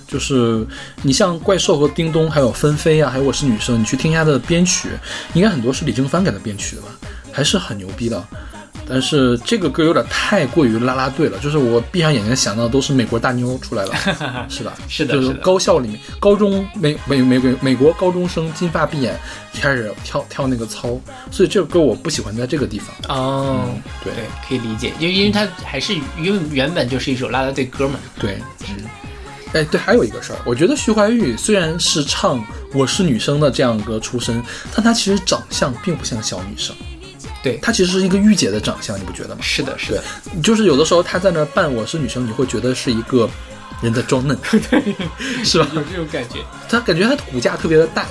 [0.06, 0.68] 就是
[1.04, 4.90] 你像怪兽和叮咚，还有纷飞啊，还有我是女生，你去听一下他的编曲，
[5.34, 6.90] 应该很多是李正帆给他编曲的吧，
[7.32, 8.22] 还是很牛逼的。
[8.88, 13.94] 但是这个歌有点太过于啦啦队了，就是我闭上眼睛想到都是美国大妞出来了，
[14.50, 14.74] 是吧？
[14.88, 19.20] 就是是的是高校里面，高中美美美美美国高中生金发碧眼
[19.54, 21.00] 开始跳跳那个操，
[21.32, 22.96] 所以这个歌我不喜欢在这个地方。
[23.10, 23.70] 哦，
[24.04, 28.00] 对对，可以理解，因为因为它还是因为原本就是一首啦啦队歌嘛。
[28.20, 28.38] 对，
[28.70, 28.76] 嗯
[29.54, 32.40] 哎，对，还有一个事儿，我觉得徐怀钰虽然是唱
[32.74, 34.44] 《我是女生》的这样一个出身，
[34.76, 36.76] 但她其实长相并不像小女生，
[37.46, 39.42] 对，她其实是一个御姐的长相，你不觉得吗？
[39.42, 40.04] 是的，是的，，
[40.42, 43.30] 就是有的时候她在那儿扮我是女生，你会觉得是一个
[43.84, 44.36] 人在装嫩，
[44.72, 44.96] 对
[45.46, 45.70] 是吧？
[45.76, 46.40] 有这种感觉。
[46.68, 48.08] 她感觉她骨架特别的大，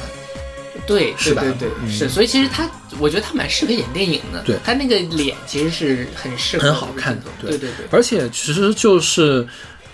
[0.87, 2.71] 对，是吧对对对，嗯是，所以其实他，
[3.01, 4.41] 我觉得他蛮适合演电影的。
[4.43, 9.45] 对他那个脸其实是很适合，很好看的，对对对，而且其实就是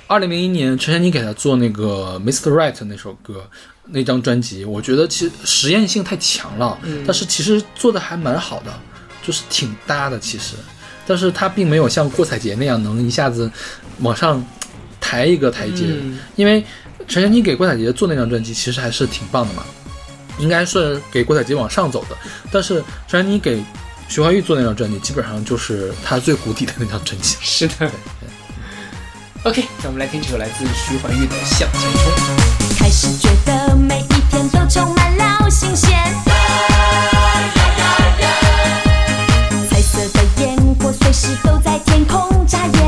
[0.07, 2.51] 二零零一年陈珊妮给他做那个《Mr.
[2.53, 3.49] Right》那首歌。
[3.93, 8.73] 那张专辑，我觉得其实实验性太强了，嗯但是其实做的还蛮好的，
[9.23, 10.55] 就是挺搭的其实，
[11.07, 13.51] 但是他并没有像郭采洁那样能一下子
[14.01, 14.45] 往上
[15.01, 16.65] 抬一个台阶，嗯因为
[17.09, 19.65] 陈珊妮给郭采洁做那张专辑其实还是挺棒的嘛，
[20.39, 22.17] 应该是给郭采洁往上走的，
[22.53, 23.63] 但是陈珊妮给
[24.09, 27.37] 徐怀钰做那张专辑，基本上就是他最谷底的那张专辑。
[27.41, 27.91] 是的。
[29.45, 32.13] OK，那我们来听这首来自徐怀钰的《向前冲》。
[32.79, 36.40] 开始觉得每一天都充满了新鲜。
[40.93, 42.80] 随时都在天空眨眼。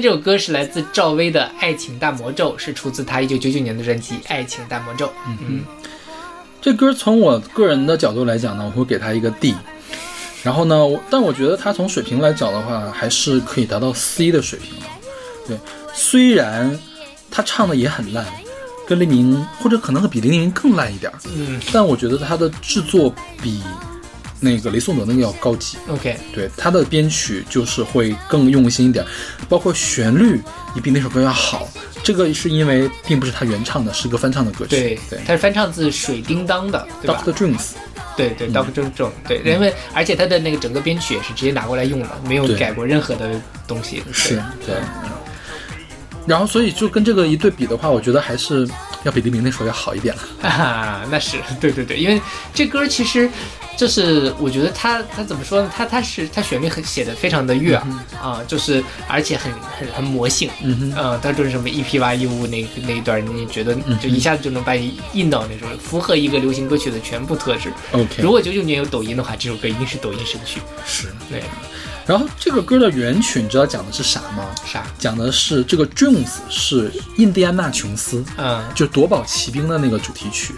[0.00, 5.06] 这首歌是来自赵薇的《爱情大魔咒》，是出自她一九九九年的专辑《爱情大魔咒》。
[5.28, 5.64] 嗯
[6.60, 9.54] 这歌从我个人的角度来讲呢，我会给他一个 D。
[10.42, 14.86] 然后呢，我但我觉得他从水平来讲的话，还是可以达到 C 的水平的。
[15.46, 15.58] 对，
[15.94, 16.76] 虽然
[17.30, 18.26] 他唱的也很烂，
[18.84, 23.62] 跟黎明或者可能比黎明更烂一点儿，嗯但我觉得他的制作比
[24.40, 25.76] 那个雷颂德那个要高级。
[25.88, 29.04] ，OK，对，他的编曲就是会更用心一点，
[29.48, 30.40] 包括旋律
[30.74, 31.68] 也比那首歌要好。
[32.02, 34.76] 这个是因为并不是他原唱的，是个翻唱的歌曲。
[34.76, 37.70] 对对，他是翻唱自水叮当的，对吧 Doctor Dreams。
[38.16, 44.02] 对对，Doctor Jones，对，因为而且他的那个整个编曲也是直接拿过来用的，没有改过任何的东西。
[44.12, 44.74] 是，对。
[45.02, 45.10] 嗯
[46.26, 48.66] 然后，所以就跟这个一对比的话，我觉得还是
[49.06, 50.22] 要比黎明那首要好一点了。
[50.42, 52.20] 哈 哈，那是对对对，因为
[52.52, 53.30] 这歌其实
[53.76, 55.70] 就是我觉得它它怎么说呢？
[55.74, 57.86] 它它是它旋律很写的非常的悦耳
[58.20, 67.72] 啊、就是而且很很很魔性，嗯哼，呃，它就是什么一匹哇一呜那那一段，你觉得就一下子就能把你印到那种符合一个流行歌曲的全部特质。
[67.92, 70.60] OK，如果九九年有抖音的话，这首歌一定是抖音神曲。
[70.84, 71.06] 是。
[71.30, 71.42] 对，
[72.06, 74.46] 然后这个歌的原曲你知道讲的是啥吗？
[74.64, 74.86] 啥？
[74.98, 80.54] 讲的是这个 Jones 是印第安纳琼斯，嗯，就夺宝奇兵的那个主题曲，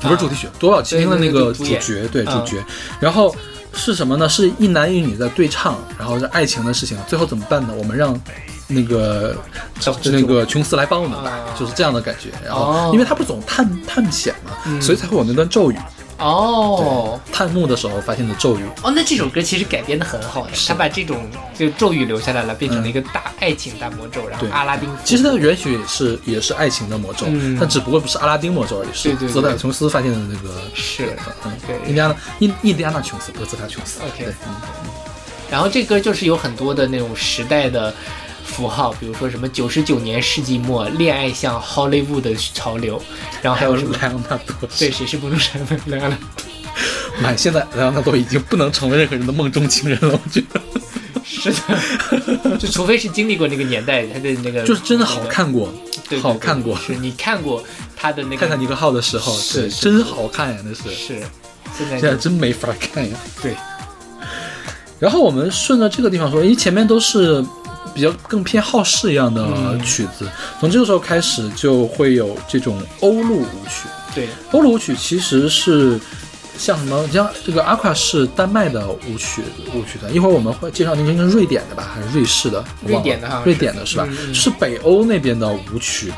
[0.00, 2.64] 不是主题曲，夺宝奇兵的那个主角，对嗯主角。
[3.00, 3.34] 然后
[3.72, 4.28] 是什么呢？
[4.28, 7.72] 是一男一女在对唱，然后是爱情的事情，最后怎么办呢？
[7.74, 8.20] 我们让
[8.66, 9.34] 那个
[9.80, 12.28] 找那个琼斯来帮我们吧，啊就是这样的感觉。
[12.44, 15.76] 然后哦因为他不总探探险嘛，嗯所以才会有那段咒语。
[16.18, 17.20] 哦。
[17.32, 21.24] 探墓的时候发现的咒语，哦，那这首歌其实改编的很好的，他把这种
[21.56, 24.88] 就咒语留下来了，变成了一个大爱情大魔咒，然后阿拉丁。
[25.04, 30.60] 其实它的原曲也是也是爱情的魔咒，嗯但只不过不是阿拉丁魔咒而已，是泽塔琼斯发现的那个。
[30.74, 34.00] 是，嗯，对印第安纳印印第安纳琼斯不是泽塔琼斯。
[34.00, 34.54] OK 对，嗯
[35.50, 37.94] 然后这歌就是有很多的那种时代的
[38.48, 43.00] 符号，比如说什么九十九年世纪末恋爱像 Hollywood 的潮流，
[43.42, 45.80] 然后还还有有什么莱昂纳多，对，谁是梦中人？
[45.86, 46.44] 莱昂纳多
[47.22, 50.60] 妈，现在莱昂纳多已经不能成为任何人的梦中情人了，我觉得，
[51.24, 55.72] 是的， 就除非是经历过那个年代，他的那个就是真的好，看过，
[56.22, 56.76] 好看过。
[56.78, 57.62] 是你看过
[57.96, 61.22] 他的那个泰坦尼克号的时候，是是真好看呀，那是，是，
[61.76, 63.16] 现在现在真没法看呀。
[63.42, 63.54] 对，
[64.98, 67.44] 然后我们顺着这个地方说，因为前面都是
[67.98, 69.82] 比较更偏好事一样的嗯。
[69.82, 70.30] 曲子，
[70.60, 73.88] 从这个时候开始就会有这种欧陆舞曲。
[74.14, 75.98] 对，欧陆舞曲其实是
[76.58, 79.42] 像什么，像这个阿夸是丹麦的舞曲
[79.72, 82.62] 舞曲团，一会儿我们会介绍那个应该是瑞典的吧，还是瑞士的？
[82.84, 84.06] 瑞典的哈瑞典的是吧？
[84.34, 86.12] 是北欧那边的舞曲，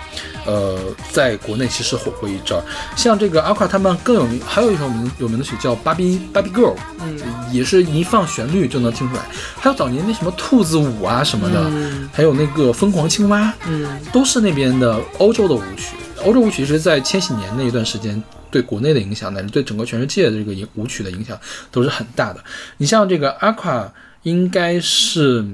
[0.47, 0.79] 呃，
[1.13, 2.65] 在国内其实火过一阵儿。
[2.97, 7.21] 像这个阿夸他们更有名，还有一首名有名的曲叫《芭比芭比 Girl》，嗯
[7.53, 9.23] 也是一放旋律就能听出来。
[9.57, 15.97] 还有早年那什么兔子舞啊什么的，嗯还有那个疯狂青蛙，嗯都是那边的欧洲的舞曲。
[16.25, 21.39] 欧洲舞曲是在千禧年那一段时间对国内的影响，乃至对整个全世界的这个影舞曲的影响
[21.71, 22.43] 都是很大的。
[22.79, 23.93] 你像这个阿卡，
[24.23, 25.47] 应该是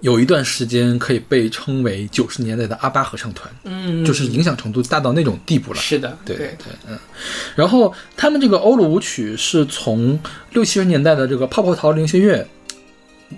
[0.00, 5.80] 有一段时间可以被称为九十年代的阿巴合唱团，嗯，就是影响程度大到那种地步了。
[5.80, 6.98] 是的，对对对，嗯。
[7.54, 10.18] 然后他们这个欧陆舞曲是从
[10.52, 12.46] 六七十年代的这个泡泡糖流行乐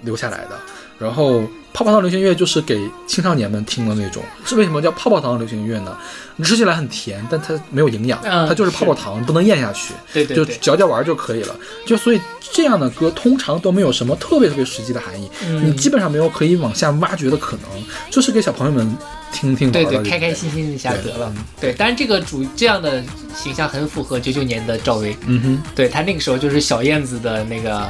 [0.03, 0.59] 留下来的。
[0.99, 1.49] 然后
[1.79, 4.21] 泡泡糖流行乐就是给青少年们听的那种。
[4.45, 5.97] 是为什么叫泡泡糖流行乐呢？
[6.35, 9.95] 你吃起来很甜，但它没有营养，嗯它就是泡泡糖，不能咽下去。
[10.13, 11.55] 就对对就嚼嚼玩就可以了。
[11.87, 12.21] 就所以
[12.53, 18.97] 这样的歌通常都没有什么特别特别实际的含义，嗯你基本上没有可以往下挖掘的可能，就是给小朋友们
[19.33, 21.33] 听听玩对对，开开心心一下得了。
[21.61, 23.01] 对，但是这个主这样的
[23.37, 27.87] 形象很符合九九年的赵薇，嗯哼，对她那个时候就是小燕子的那个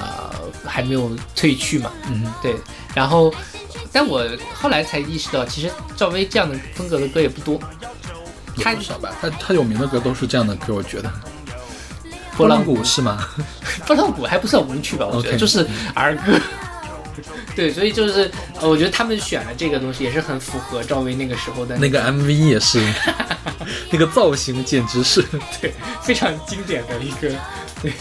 [0.66, 2.54] 还没有褪去嘛，嗯哼，对，
[2.94, 3.32] 然后。
[3.92, 4.24] 但我
[4.54, 7.60] 后来才意识到，其实赵薇这样的风格的歌也不多。
[8.60, 9.14] 他有不少吧？
[9.20, 11.10] 他他有名的歌都是这样的歌，我觉得。
[12.36, 13.28] 波浪鼓是吗？
[13.86, 16.38] 波浪鼓还不算舞曲吧，我觉得就是儿歌。
[17.56, 18.30] 对，所以就是
[18.60, 22.80] 呃我觉得他们选了这个东西也是很符合赵薇那个时候的那个 MV 也是，
[23.90, 25.20] 那个造型简直是。
[25.60, 27.34] 对非常经典的一个
[27.82, 27.92] 对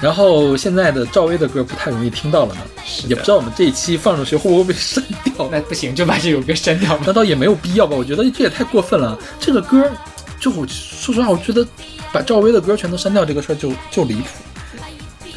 [0.00, 2.60] 然后现在的赵薇的歌不太容易听到了呢，
[3.08, 5.48] 也不知道我们这一期放上去会不会被删掉。
[5.52, 7.02] 那不行，就把这首歌删掉吧。
[7.04, 7.96] 难道也没有必要吧？
[7.96, 9.18] 我觉得这也太过分了。
[9.40, 9.90] 这个歌，
[10.38, 11.66] 就我说实话，我觉得
[12.12, 14.26] 把赵薇的歌全都删掉这个事儿就就离谱。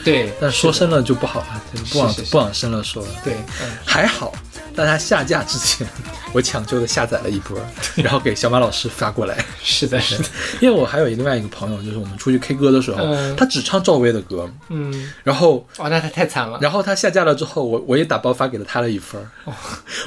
[0.03, 3.09] 对，但说深了就不好了，就不往不往深了说了。
[3.23, 4.33] 对，嗯，还好，
[4.75, 5.87] 在它下架之前，
[6.33, 7.57] 我抢救的下载了一波，
[7.95, 9.37] 然后给小马老师发过来。
[9.63, 10.23] 是的，是的，
[10.59, 16.57] 因为我还有另外一个朋友，就是我们出去 K 歌的时候，嗯他只唱赵薇的歌，嗯，然后哇，那他太惨了。
[16.61, 19.21] 然后他下架了之后，我我也打包发给了他了一份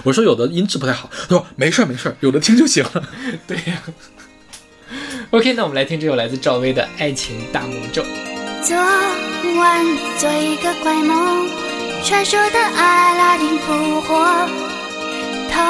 [0.02, 3.02] 我说有的音质不太好，他说没事儿没事儿，有的听就行了。
[3.46, 3.82] 对呀、
[5.30, 8.02] OK，那我们来听这首来自赵薇的《爱情大魔咒》。
[8.66, 9.84] 昨晚
[10.16, 11.46] 做一个怪梦，
[12.02, 14.24] 传说的阿拉丁复活，
[15.52, 15.60] 偷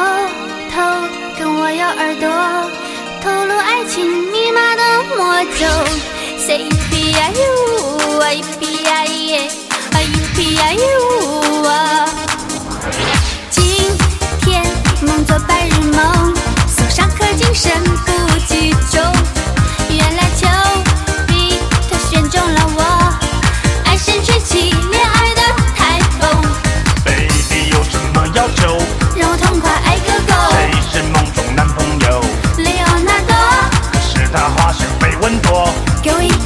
[0.71, 0.81] 偷
[1.37, 2.31] 跟我咬耳朵，
[3.21, 4.83] 透露爱情密码的
[5.17, 5.67] 魔咒。
[6.39, 9.51] Say yippee ya you, ah yippee ya yeah,
[9.91, 10.85] ah yippee ya you。
[13.51, 13.65] 今
[14.39, 14.63] 天
[15.03, 16.33] 梦做白日梦，
[16.69, 17.73] 送上颗精神
[18.07, 18.13] 不
[18.47, 19.03] 集中。
[36.07, 36.44] 欧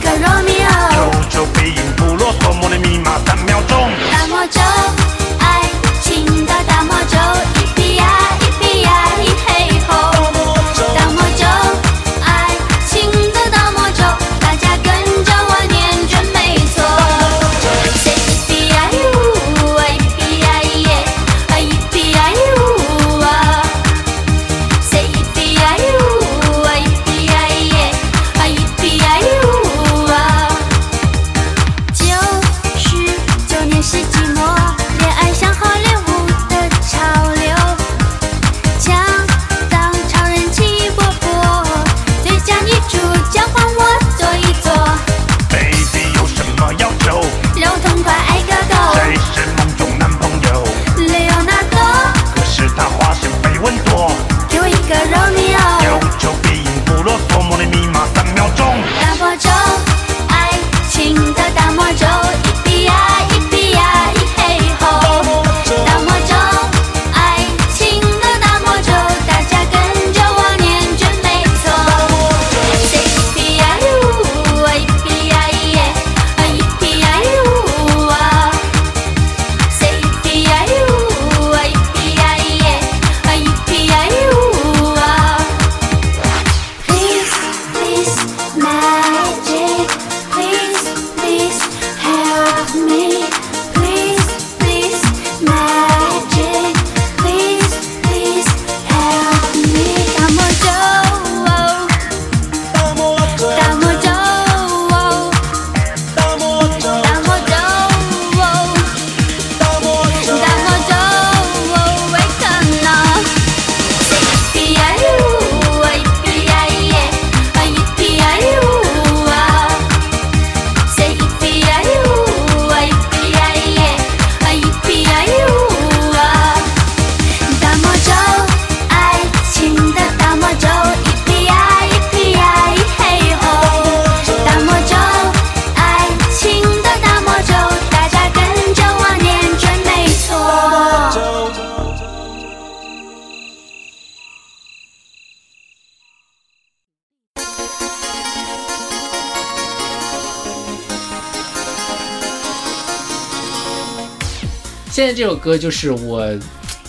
[154.98, 156.28] 现在这首歌就是我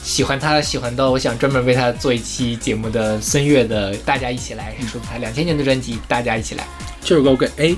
[0.03, 6.63] 喜欢他，喜欢到我想专门为他做一期节目的孙悦的《大家一起来》，是出自他两千年的专辑《大家一起来》。
[7.03, 7.77] 这首歌我给 A，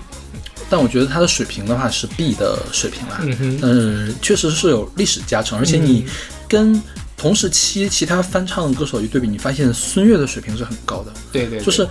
[0.70, 3.20] 但我觉得他的水平的话是 B 的水平啦。
[3.62, 6.06] 嗯确实是有历史加成，而且你
[6.48, 6.82] 跟
[7.18, 11.86] 同时期其他翻唱歌手一对比，你发现孙悦的水平是很高的，对对，对就是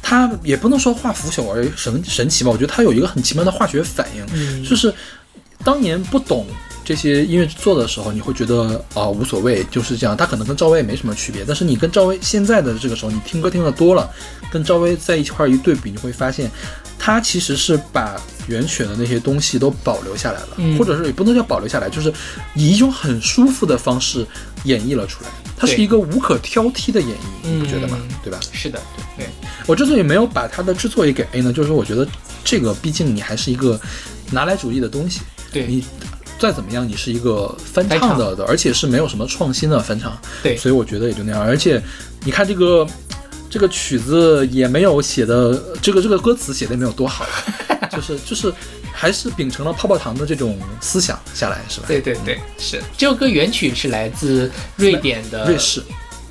[0.00, 4.90] 他也不能说化腐朽而神神奇吧，我觉得他有一个很奇妙的化学反应，嗯就是
[5.62, 6.46] 当年不懂。
[6.84, 10.16] 这些音乐制作的时候，你会觉得啊、无所谓，就是这样。
[10.16, 14.10] 他可能跟赵薇没什么区别，但是你跟赵薇现在的这个时候，你听歌听的多了，
[14.50, 16.50] 跟赵薇在一块儿一对比，你会发现，
[16.98, 22.12] 他其实是把原曲的那些东西都保留下来了，嗯或者是也不能叫保留下来，就是
[22.54, 24.26] 以一种很舒服的方式
[24.64, 25.30] 演绎了出来。
[25.56, 27.96] 它是一个无可挑剔的演绎，你不觉得吗？
[28.02, 28.40] 嗯对吧？
[28.52, 28.80] 是的，
[29.16, 29.26] 对
[29.66, 32.06] 我之所以没有把它的制作也给 A 呢，就是说我觉得
[32.42, 33.80] 这个毕竟你还是一个
[34.32, 35.20] 拿来主义的东西，
[35.52, 35.84] 对你
[36.42, 40.56] 再怎么样，你是一个翻唱的的，而且是没有什么创新的翻唱，对。
[40.56, 41.40] 所以我觉得也就那样。
[41.40, 41.80] 而且
[42.24, 42.84] 你看这个
[43.48, 47.24] 这个曲子也没有写的这个这个歌词写的也没有多好，
[47.92, 48.52] 就是就是
[48.92, 51.86] 还是秉承了泡泡糖的这种思想下来，是吧？
[51.86, 52.82] 对对对，是。
[52.98, 55.80] 这首歌原曲是来自瑞典的瑞士，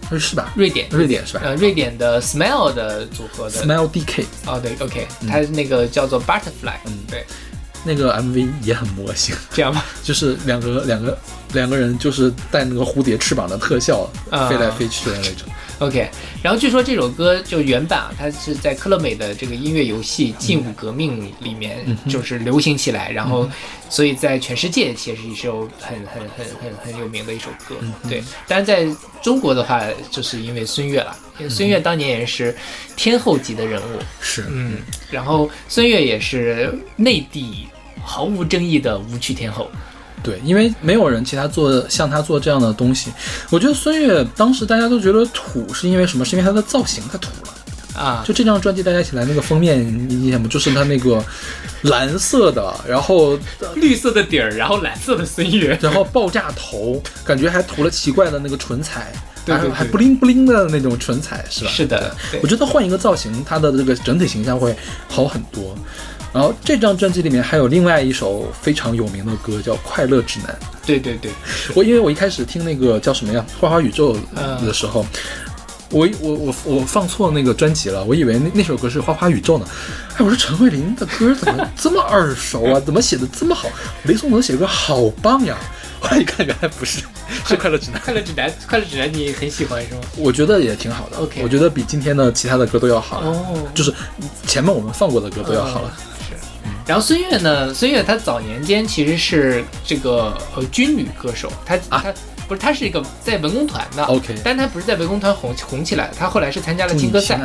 [0.10, 0.52] 瑞士吧？
[0.58, 1.42] 瑞典瑞典是吧？
[1.46, 3.62] 呃，瑞典的 Smile 的组合的。
[3.64, 7.00] ？Smile DK 哦，对，OK，它那个叫做 Butterfly，嗯。
[7.10, 7.26] 对，
[7.84, 9.36] 那个 MV 也很魔性。
[9.54, 11.18] 这样吧，就是两个两个
[11.54, 15.48] 两个人就是带那个蝴蝶翅膀的特效、啊飞来飞去的那种。
[15.80, 16.08] OK，
[16.44, 23.50] 然后据说这首歌就原版啊，它是在科乐美的这个音乐游戏《劲舞革命》里面就是流行起来，然后
[23.90, 27.76] 所以在全世界其实是有很很很很很有名的一首歌。
[28.08, 28.86] 对，但是在
[29.24, 32.56] 中国的话，就是因为孙悦了，因为孙悦当年也是
[32.96, 34.78] 天后级的人物，是，嗯，
[35.10, 37.66] 然后孙悦也是内地
[38.04, 39.68] 毫无争议的舞曲天后。
[40.24, 43.12] 对，因为没有人其他做像他做这样的东西。
[43.50, 46.24] 我觉得孙悦当时大家都觉得土，是因为什么？
[46.26, 47.54] 是因为他的造型太土了。
[47.94, 50.48] 啊，就这张专辑，大家一起来那个封面，你印象吗？
[50.50, 51.22] 就是他那个
[51.82, 53.38] 蓝色的，然后
[53.76, 59.12] 绿色的底儿，然后蓝色的孙悦， 然后爆炸头，感觉还涂了奇怪的那个唇彩，
[59.46, 61.70] 对对对还还不灵不灵的那种唇彩，是吧？
[61.70, 64.74] 是的，我觉得换一个造型，它的这个整体形象会
[65.10, 65.76] 好很多。
[66.34, 70.58] 然后这张专辑里面还有另外一首非常有名的歌，叫《快乐指南》。
[70.86, 71.32] 对对对，
[71.76, 75.06] 我因为我一开始听那个叫什么呀《花花宇宙》嗯的时候，
[75.90, 79.66] 我我我我放错那个专辑了，我以为那那首歌是《花花宇宙》呢。
[80.14, 82.80] 哎，我说陈慧琳的歌怎么这么耳熟啊？
[82.86, 83.68] 怎么写的这么好？
[84.06, 85.58] 雷颂德写歌好棒呀！
[86.00, 87.02] 后来一看，原来不是，
[87.46, 88.00] 是《快乐指南》。
[88.04, 90.02] 快乐指南，快乐指南你很喜欢是吗？
[90.18, 93.94] 我觉得也挺好的 OK 我觉得比今天的其他的歌都要好，哦就是
[94.48, 95.94] 前面我们放过的歌都要好了。
[95.98, 96.06] 是。
[96.88, 97.74] 然后孙悦呢？
[97.74, 102.14] 孙悦他早年间其实是这个呃军旅歌手，他啊他
[102.48, 107.40] 不是他是一个在文工团的 OK 但他不是在文工团红红起来的，他后来是参加了青歌赛。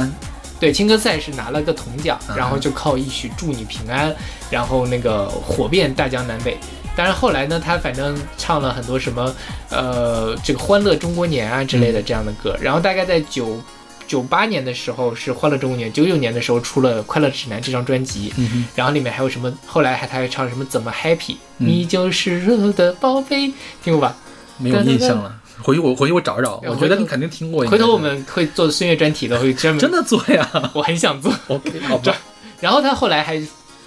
[0.59, 4.11] 对青歌赛是拿了个铜奖，嗯然后就靠一曲《祝你平安》，
[4.51, 6.57] 然后那个火遍大江南北。
[6.97, 9.35] 当然后来呢，他反正唱了很多什么
[9.71, 13.61] 呃这个《欢乐中国年》啊之类的这样的歌，然后大概在九。
[14.07, 19.53] 九八年的时候是《欢乐中国年》，九九年的时候出了《快乐指南》这张专辑，嗯，然后里面还有什么？
[19.67, 23.53] 后来还他还唱什么怎么 happy，、嗯你就是我的宝贝，
[23.83, 24.17] 听过吧？
[24.59, 25.35] 没有印象了。
[25.63, 27.67] 回去我回去我找找，我觉得你肯定听过。
[27.67, 30.49] 回头我们会做孙悦专题的，会专门真的做呀。
[30.75, 31.33] 我很想做。
[31.49, 32.15] OK，好吧。
[32.61, 33.43] 然后他后来还，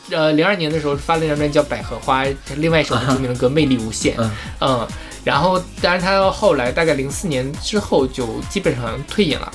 [0.10, 2.26] 呃，零二年的时候发了一张专辑叫《百合花》，
[2.58, 4.16] 另外一首很著名的歌《魅力无限》。
[4.20, 4.88] 嗯嗯，
[5.24, 9.52] 然后当然他后来大概零四年之后就基本上退隐了。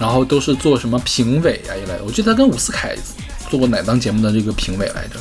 [0.00, 2.96] 然后都是做什么评委啊一类的，我记得他跟伍思凯
[3.48, 5.20] 做过哪档节目的这个评委来着？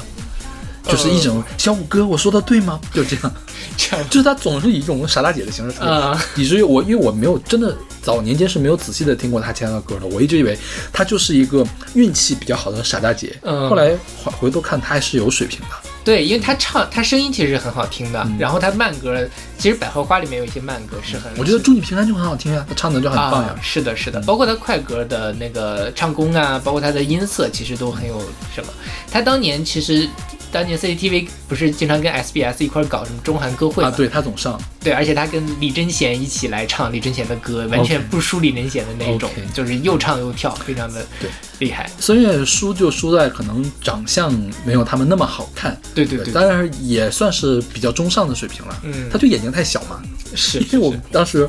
[0.90, 2.80] 就是一种小五哥，我说的对吗？
[2.92, 3.32] 就这样，
[3.78, 6.20] 这 样就是他总是以一种傻大姐的形式出现，啊。
[6.36, 10.58] 以至于我因为我没有真的早年间是没有仔细的听过他其他的歌的，我一直以为
[10.92, 11.64] 他就是一个
[11.94, 13.70] 运气比较好的傻大姐，嗯。
[13.70, 19.16] 后来回回头看他还是有水平的，对，因为他唱他声音其实很好听的，嗯然后他慢歌，
[19.60, 28.20] 其实《百合花》里面有一些慢歌是很，我觉得祝你平安就很好听啊，他唱的就很棒呀啊，，是的，是的，包括他快歌的那个唱功啊，包括他的音色，其实都很有
[28.56, 28.74] 什么。
[29.12, 30.10] 他当年其实，
[30.52, 33.90] 当年 CCTV 不是经常跟 SBS 一块儿搞什么中韩歌会嘛？
[33.90, 41.30] 啊，对他总上，对而且他跟李贞贤一起来唱李贞贤的歌，完全不输李贞贤的那一种就是又唱又跳，非常的对。
[41.60, 41.90] 厉害。
[42.00, 44.34] 孙悦输就输在可能长相
[44.66, 48.80] 没有他们那么好看，对对对，当然也算是比较中上的水平了。
[48.84, 49.10] 嗯。
[49.12, 50.02] 他就眼睛太小嘛，
[50.36, 51.48] 是 因为我当时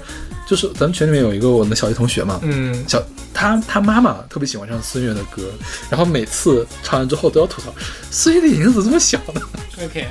[0.51, 3.01] 就是咱们群里面有一个我的小学同学嘛，嗯小
[3.32, 5.48] 他他妈妈特别喜欢唱孙悦的歌，
[5.88, 7.72] 然后每次唱完之后都要吐槽，
[8.11, 9.40] 孙悦的眼睛怎么这么小呢
[9.84, 10.09] ？OK。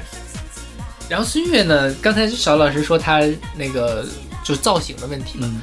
[1.09, 3.21] 然后孙悦呢，刚才小老师说他
[3.57, 4.05] 那个
[4.41, 5.45] 就是造型的问题嘛。
[5.51, 5.59] 嗯，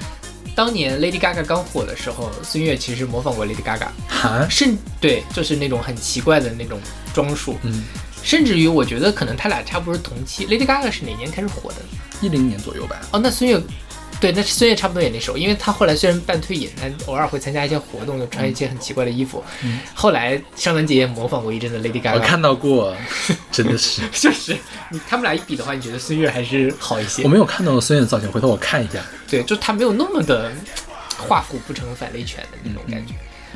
[0.54, 6.78] 当年 Lady Gaga 刚火的时候，孙悦其实模仿过 Lady Gaga，哈，甚对，就是那种很奇怪的那种
[7.14, 7.82] 装束，嗯，
[8.22, 10.46] 甚至于我觉得可能他俩差不多是同期。
[10.46, 11.76] Lady Gaga 是哪年开始火的？
[12.20, 13.00] 一零年左右吧。
[13.12, 13.60] 哦，那孙悦，
[14.20, 19.42] 对，那孙悦差不多也那时候，因为他后来虽然半退隐，但偶尔会参加一些活动，就穿一些很奇怪的衣服。
[19.62, 22.96] 嗯后来尚雯婕也模仿过一阵子 Lady Gaga，我看到过，
[23.52, 24.56] 真的是， 就是
[24.90, 27.28] 你他们俩一比的话，你觉得孙悦还是好一些我？
[27.28, 29.00] 没有看到孙悦的造型，回头我看一下。
[29.28, 30.50] 对，就他没有那么的
[31.18, 33.14] 画虎不成反类犬的那种感觉。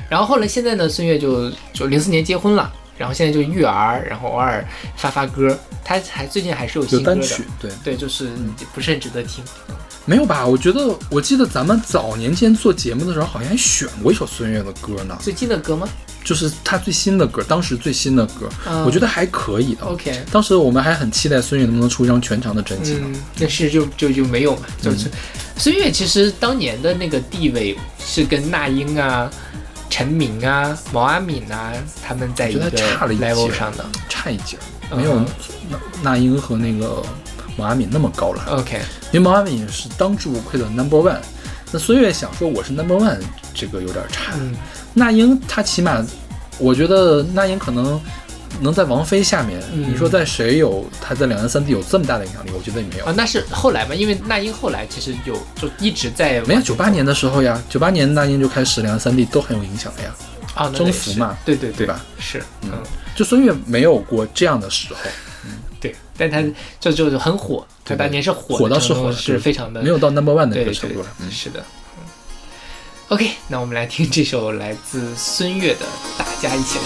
[0.08, 7.20] 然后后来现在呢，孙悦就就零四年结婚了，然后现在就育儿，然后偶尔发发歌，他还最近还是有有新歌的。
[7.20, 8.30] 单曲，对，对，就是
[8.74, 9.44] 不是很值得听。
[10.07, 10.46] 没有吧？
[10.46, 15.88] 我觉得，我记得咱们早年间做节目的时候，好像还选过一首孙悦的歌呢，最近的歌吗
[16.22, 19.84] 就是他最新的歌，当时最新的歌，嗯我觉得还可以的。
[19.86, 23.01] ？OK，当时我们还很期待孙悦能不能出一张全长的专辑呢。
[23.05, 25.11] 嗯，但是就就就没有嘛，嗯就是
[25.57, 29.30] 孙悦其实当年的那个地位是跟那英啊、
[29.88, 31.72] 陈明啊、毛阿敏啊
[32.03, 33.84] 他们在一个 level 上的。
[34.09, 35.18] 差一截儿，嗯没有
[35.70, 37.03] 那那英和那个
[37.61, 38.44] 毛阿敏那么高了。
[38.48, 38.80] OK，
[39.12, 41.18] 因为毛阿敏是当之无愧的 number one，
[41.70, 43.18] 那孙悦想说我是 number one，
[43.54, 44.32] 这个有点差。
[44.40, 44.54] 嗯，
[44.94, 46.04] 那英她起码，
[46.58, 48.00] 我觉得那英可能
[48.61, 49.61] 能在王菲下面。
[49.72, 52.50] 嗯你说在谁有她在两岸三地有这么大的影响力？
[52.56, 53.04] 我觉得也没有。
[53.04, 60.14] 啊，那是后来嘛，因为那英后来其实有就一直在没有九八年的时候呀，九八年那英就开始两岸三地都很有影响了呀。
[60.54, 62.04] 啊，征服嘛对对对吧？
[62.18, 62.70] 是，嗯，
[63.14, 65.12] 就孙悦没有过这样的时候，对，
[66.20, 66.42] 但他
[66.78, 71.06] 就就是很火，对他当年是火火的程度到是火，是非常的没有到 number one 的对对那个程度了。
[71.20, 71.60] 嗯是的。
[71.60, 72.04] 嗯
[73.08, 75.80] OK，那我们来听这首来自孙悦的
[76.18, 76.84] 《大家一起来》。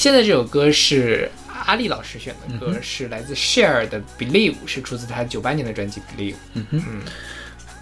[0.00, 1.30] 现在这首歌是
[1.66, 6.36] 阿丽老师选的嗯歌，是来自 Share 的《Believe》，是出自他九八年的专辑《Believe》。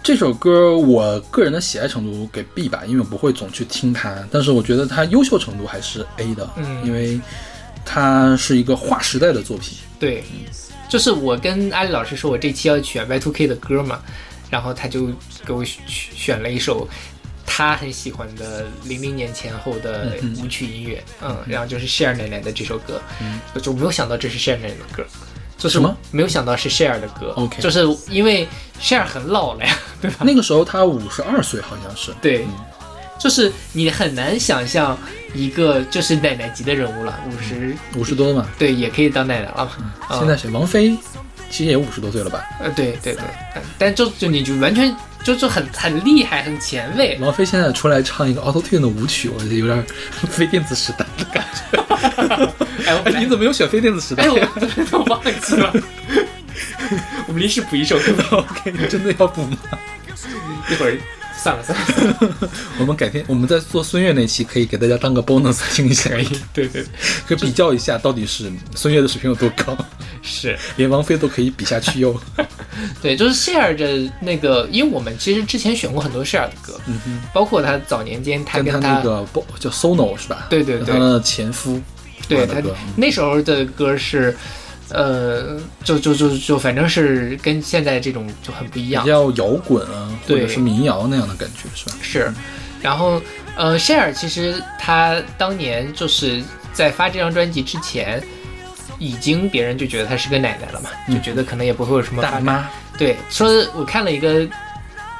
[0.03, 7.17] 这首歌我个人的喜爱程度给 B 吧，因为我不会总去听它，但是我觉得它优秀程度还是 A 的，嗯因为
[7.85, 9.77] 它是一个划时代的作品。
[9.97, 10.21] 对，
[10.89, 14.01] 就是我跟阿丽老师说，我这期要选 Y2K 的歌嘛，
[14.49, 15.07] 然后他就
[15.45, 16.85] 给我选选了一首
[17.51, 23.41] 他很喜欢的零零年前后的舞曲音乐，嗯，然后就是 Share 奶奶的这首歌，嗯。
[23.61, 25.03] 就没有想到这是 Share 奶奶的歌。
[25.57, 25.97] 就是什么？
[26.11, 28.47] 没有想到是 Share 的歌 OK 就是因为
[28.79, 30.17] Share 很老了呀， 对吧？
[30.21, 32.13] 那个时候他五十二岁，好像是。
[32.21, 32.45] 对，
[33.19, 34.97] 就是你很难想象
[35.33, 39.69] 一个就是奶奶级的人物了，五十五十多嘛，对也可以当奶奶了
[40.11, 40.49] 现在谁？
[40.51, 40.95] 王菲
[41.49, 42.41] 其实也五十多岁了吧？
[42.61, 43.23] 呃，对对对，
[43.55, 47.17] 嗯但就就你就完全就就很很厉害，很前卫。
[47.21, 49.85] 王菲现在出来唱一个 Auto Tune 的舞曲，我觉得有点
[50.29, 52.53] 非 电子时代的感觉。
[52.87, 54.29] 哎，你怎么又选非电子时代哎，
[54.93, 55.73] 我忘记了。
[57.27, 59.57] 我们临时补一首歌吧，？OK，你真的要补吗？
[60.69, 60.97] 一会儿
[61.41, 66.85] 算了算了， 我们改天我们在做孙悦那期，可以给大家当个 bonus 听一下，可以，对对对，
[67.27, 69.77] 可以比较一下到底是孙悦的水平有多高，
[70.21, 70.57] 是。
[70.75, 72.19] 连王菲都可以比下去哟。
[73.01, 80.47] 对，就是 Share 的那个，因为我们其实之前选过很多 Share 的歌，嗯哼，包括他早年间他跟跟他那个不叫 Sono 是吧？
[80.49, 80.85] 对对对。
[80.85, 81.81] 跟他的前夫
[82.27, 82.61] 对他
[82.95, 84.35] 那时候的歌是，
[84.91, 89.09] 呃，就就就就反正是跟现在这种就很不一样比。
[89.09, 91.95] 较摇滚啊，或者是民谣那样的感觉是吧？
[92.01, 92.33] 是，
[92.81, 93.21] 然后
[93.55, 98.21] 呃，Share 其实他当年就是在发这张专辑之前。
[99.01, 102.21] 已经别人就觉得他是个奶奶了嘛，就觉得可能也不会有什么。
[102.21, 104.45] 大妈，对，说我看了一个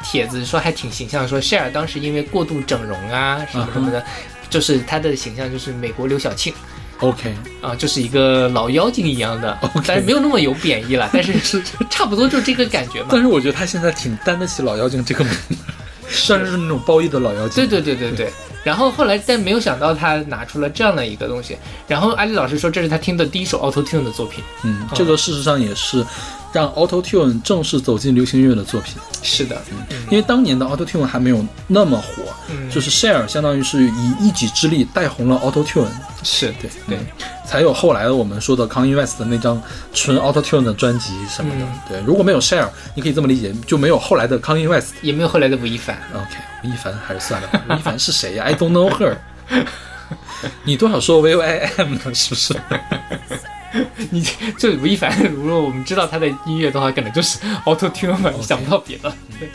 [0.03, 4.03] 帖子，说还挺形象，说 Share 当时因为过度整容啊什么什么的，
[4.49, 6.53] 就是他的形象就是美国刘晓庆
[7.02, 13.08] OK，啊、就是一个老妖精一样的但是没有那么有贬义了， 但是是差不多就这个感觉嘛。
[13.12, 15.56] 但是我觉得他现在挺担得起老妖精这个名字，
[16.10, 17.68] 算是那种褒义的老妖精。
[17.68, 18.30] 对对对对对。
[18.62, 21.58] 然后后来，但没有想到他拿出了这样的一个东西。
[21.88, 24.43] 然后阿丽老师说，这是他听的第一首 Auto Tune 的作品。
[24.64, 26.06] 嗯，这个事实上也是
[26.52, 29.62] 让 Auto Tune 正式走进流行音乐的作品，是的，
[30.10, 35.88] 因为当年的 Auto Tune 还没有那么火，嗯就是 Share 相当于是以一己之力带红了 Auto Tune，
[36.24, 37.06] 是对对嗯
[37.45, 39.62] 才有后来的我们说的 Kanye West 的那张
[39.93, 41.62] 纯 Auto Tune 的专辑什么的。
[41.62, 44.93] 嗯对，如果没有 Share，你可以这么理解，就没有后来的 Kanye West。
[45.02, 45.97] 也没有后来的吴亦凡。
[46.14, 49.16] OK，吴亦凡还是算了吧，吴亦凡是谁呀？I don't know her。
[50.64, 52.14] 你多少说 V O I M 呢？
[52.14, 52.54] 是不是？
[54.09, 54.26] 你
[54.57, 59.13] 这吴亦凡，如果我们知道他的音乐的话，可能就是 Auto Tune 嘛，你想不到别的。
[59.39, 59.49] 对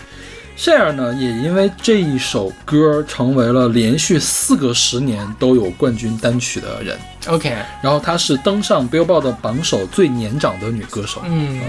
[0.57, 6.97] Share 呢，也因为这一首歌成为了连续四个十年都有冠军单曲的人。
[7.27, 7.53] OK，
[7.83, 11.23] 然后她是登上 Billboard 的榜首最年长的女歌手。
[11.25, 11.61] 嗯，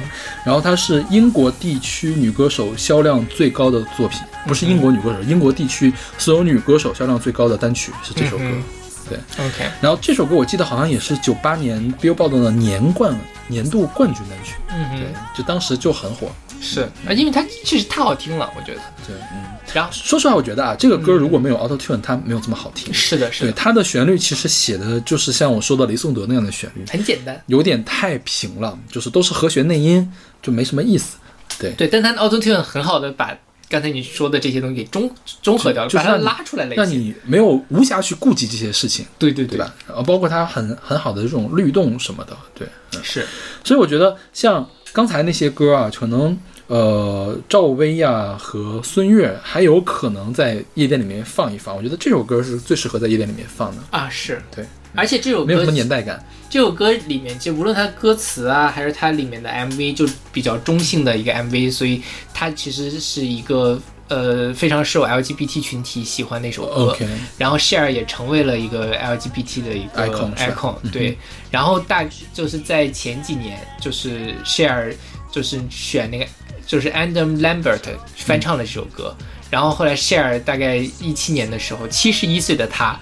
[0.45, 8.43] 然后她是英国地区女歌手销量最高的作品，不是英国女歌手，英国地区所有女歌手销量最高的单曲是这首歌。
[8.43, 8.61] 嗯
[9.09, 13.15] 对，OK，然后这首歌我记得好像也是九八年 Billboard 的年冠
[13.47, 14.55] 年度冠军单曲。
[14.69, 16.29] 嗯对，，就当时就很火。
[16.61, 18.81] 是啊，因为它确实太好听了，我觉得。
[19.05, 19.43] 对，嗯。
[19.73, 22.91] 然后说实话，我觉得啊，这个歌如果没有 Auto Tune，它没有这么好听。
[22.93, 27.39] 是的，是对的，它的旋律其实写的就是像我说的雷颂德那样的旋律，很简单。
[27.47, 31.17] 有点太平了，就是都是和弦内音，就没什么意思。
[31.59, 33.37] 对，对，但它的 Auto Tune 很好的把
[33.67, 35.09] 刚才你说的这些东西给中
[35.41, 36.65] 中和掉了，把它拉出来。
[36.67, 39.73] 让你没有无暇去顾及这些事情，对对对吧？？
[39.87, 42.67] 呃包括它很很好的这种律动什么的，对。
[42.93, 43.25] 嗯是，
[43.63, 46.37] 所以我觉得像刚才那些歌啊，可能
[46.67, 51.75] 呃赵薇呀、和孙悦还有可能在夜店里面放一放。
[51.75, 54.41] 我觉得这首歌是最适合在夜店里面放的，啊，是。
[54.55, 54.65] 对，
[54.95, 56.23] 而且这首歌没有什么年代感。
[56.49, 62.01] 这首歌里面，就无论它歌词啊，还是它里面的 MV，就比较中性的一个 MV，所以
[62.33, 63.77] 它其实是一个
[64.07, 66.97] 呃非常受 LGBT 群体喜欢的一首歌。
[67.37, 71.17] 然后 Share 也成为了一个 LGBT 的一个 Icon，icon，对。
[71.51, 74.95] 然后大就是在前几年，就是 Share
[75.29, 76.25] 就是选那个
[76.65, 77.81] 就是 Adam Lambert
[78.15, 79.13] 翻唱了这首歌，
[79.49, 82.97] 然后后来 Share 大概一七年的时候，七十一岁的他。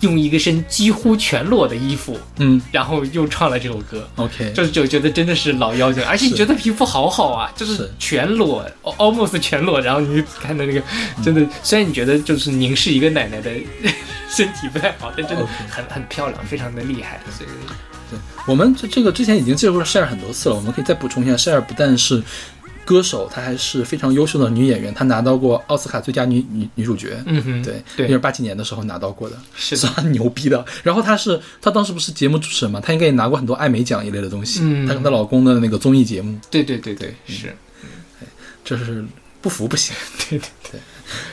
[0.00, 2.60] 用一个身几乎全裸的衣服，嗯。
[2.72, 10.82] 然后又唱了这首歌，，OK，就就觉得真的是老妖精，而且你觉得皮肤好好啊，就是是全裸，al-，almost 全裸，然后你看到那个，
[11.22, 13.50] 真的，虽然你觉得就是凝视一个奶奶的
[14.28, 17.50] 身体不太好，但真的很很漂亮，非常的厉害，所以。
[18.46, 22.20] 我们这这个之前已经介绍过 Share 很多次了，我们可以再补充一下，Share 不但是
[22.84, 27.22] 歌手，她还是非常优秀的女演员，她拿到过奥斯卡最佳女女女主角。
[27.26, 30.64] 嗯哼，对，对那是八几年的时候拿到过的，是的算牛逼的。
[30.82, 34.60] 然后她是她当时不是节目主持人嘛，她应该也拿过很多艾美奖一类的东西。
[34.62, 37.54] 嗯她跟她老公的那个综艺节目，对对对对，是，
[38.64, 39.04] 这是
[39.40, 39.94] 不服不行。
[40.28, 40.80] 对对对，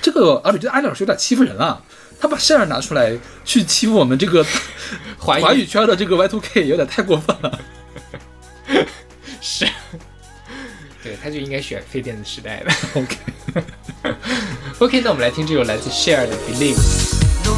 [0.02, 1.82] 这个而且觉得艾丽老师有点欺负人了，
[2.20, 4.45] 他把 Share 拿出来去欺负我们这个
[5.18, 7.60] 华语华语圈的这个 Y2K，有点太过分了。
[9.39, 9.66] 是，
[11.08, 12.66] 对，他就应该选非电子时代的。
[12.99, 16.76] OK，OK， 那我们来听这首来自 Share 的 Believe。
[17.45, 17.55] No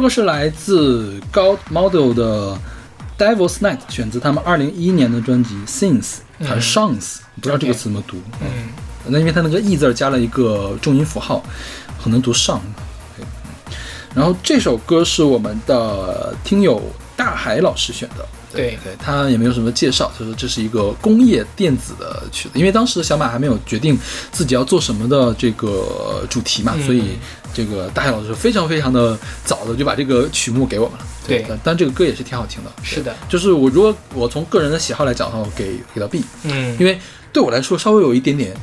[0.00, 2.58] 好，这首歌是来自 God Model 的
[3.18, 8.16] Devil's Night，选自他们二零一一年的专辑 Sins 还是 Shines，、不知道这个词怎么读。
[8.40, 8.70] 嗯，
[9.04, 11.44] 那因为它那个 e 字加了一个重音符号，
[12.02, 12.62] 可能读上。
[13.14, 13.26] 对
[14.14, 16.82] 然后这首歌是我们的听友
[17.14, 18.09] 大海老师选的。
[18.60, 18.78] 对。
[18.84, 23.98] 对，他也没有什么介绍，就说这是一个工业电子的曲子，因为当时小马还没有决定
[24.30, 26.82] 自己要做什么的这个主题嘛，嗯。
[26.84, 27.18] 所以
[27.52, 31.06] 这个大海老师非常非常的早的就把这个曲目给我们了。
[31.26, 31.44] 对。
[31.48, 32.70] 但但这个歌也是挺好听的。
[32.82, 36.98] 是的，就是我如果我从个人的喜好来讲的话，我给给到 B，嗯，因为
[37.32, 38.54] 对我来说稍微有一点点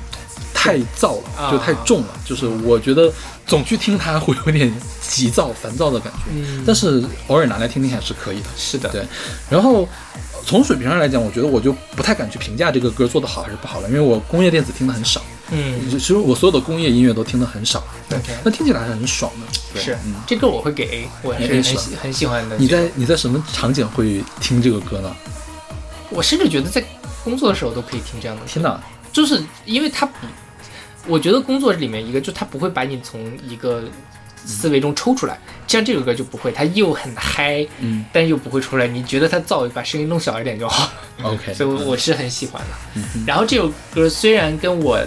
[0.68, 1.52] 太太燥了，啊。
[1.52, 3.12] 就太重了，就是我觉得
[3.46, 4.72] 总去听它会有点
[5.02, 6.20] 急躁、烦躁的感觉。
[6.36, 6.64] 嗯。
[6.66, 8.48] 但是偶尔拿来听听还是可以的。
[8.58, 9.06] 是的，对，
[9.50, 9.82] 然后
[10.14, 15.22] 呃从水平上来讲，我觉得我就不太敢去评价这个歌做得好还是不好了，因为我工业电子听的很少，
[15.52, 19.60] 嗯，其实我所有的工业音乐都听得很少，对那听起来还是很爽的。
[19.74, 19.82] 对。
[19.84, 19.98] 是。
[20.06, 22.58] 嗯，这歌我会给 A，我很喜很喜欢的。
[22.58, 25.16] 你在你在什么场景会听这个歌呢？
[26.10, 26.84] 我甚至觉得在
[27.24, 28.82] 工作的时候都可以听这样的歌，天哪，
[29.12, 30.14] 就是因为它不，
[31.08, 33.84] 我觉得工作里面一个就他不会把你从一个
[34.46, 40.94] 思维中抽出来，像这首歌就不会，他又很嗨，嗯但又不会出来，你觉得他噪把声音弄小一点就好了
[41.32, 42.68] ，，OK， 所以我我是很喜欢的。
[42.96, 45.00] 嗯哼然后这首歌虽然跟我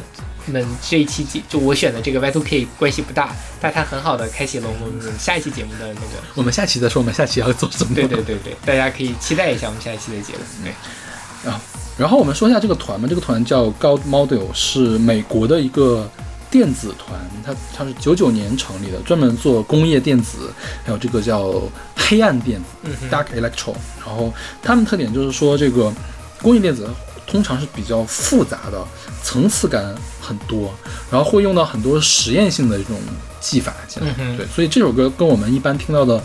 [0.47, 6.07] 们这一期节就我选的这个 Y2K 关系不大，但它很好的开启了我们下一期节目的那个。
[6.35, 7.95] 我们下期再说，我们下期要做什么？
[7.95, 10.41] 对对对对，大家可以期待一下我们下一期的节目。
[10.65, 11.53] 对，
[12.01, 16.11] 然后我们说一下这个团吧，这个团叫 God Model，是美国的一个
[16.51, 20.51] 电子团，它它是九九年成立的，专门做工业电子，
[20.83, 21.53] 还有这个叫
[21.95, 23.75] 黑暗电子嗯 （Dark Electro）。
[24.03, 24.33] 然后
[24.63, 25.93] 他们特点就是说，这个
[26.41, 26.89] 工业电子
[27.27, 28.83] 通常是比较复杂的，
[29.23, 30.73] 层次感很多，
[31.11, 32.97] 然后会用到很多实验性的这种
[33.41, 34.15] 技法进来。
[34.19, 36.19] 嗯对，所以这首歌跟我们一般听到的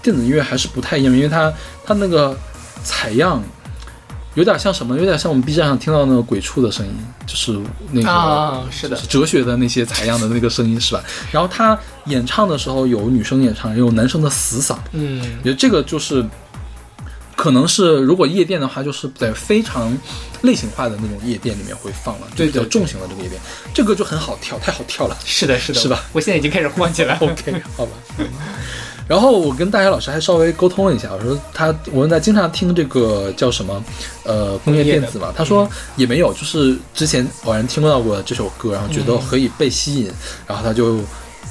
[0.00, 1.52] 电子音乐还是不太一样，因为它
[1.84, 2.38] 它那个
[2.84, 3.42] 采样。
[4.34, 4.96] 有点像什么？
[4.96, 6.92] 有点像我们 B 站上听到那个鬼畜的声音，
[7.26, 7.58] 就是
[7.90, 11.02] 那个、啊是的是哲学的那些采样的那个声音，是吧？
[11.30, 16.24] 然后他演唱的时候有女生演唱，也有男生的死嗓，嗯我觉得这个就是，
[17.36, 19.96] 可能是如果夜店的话，就是在非常
[20.42, 23.40] 类型化的那种夜店里面会放了，对比较重型的这个夜店，
[23.74, 25.16] 这个就很好跳，太好跳了。
[25.24, 26.02] 是的，是的，是吧？
[26.12, 27.20] 我现在已经开始晃起来了。
[27.20, 27.92] OK，好吧。
[29.08, 33.84] 然后我跟大学老师还稍微沟通了一下，我说他我问他经常听这个叫什么，
[34.24, 40.10] 呃，工业电子嘛，他说也没有，就是之前偶然听到过这首歌，然后觉得可以被吸引，
[40.46, 41.00] 然后他就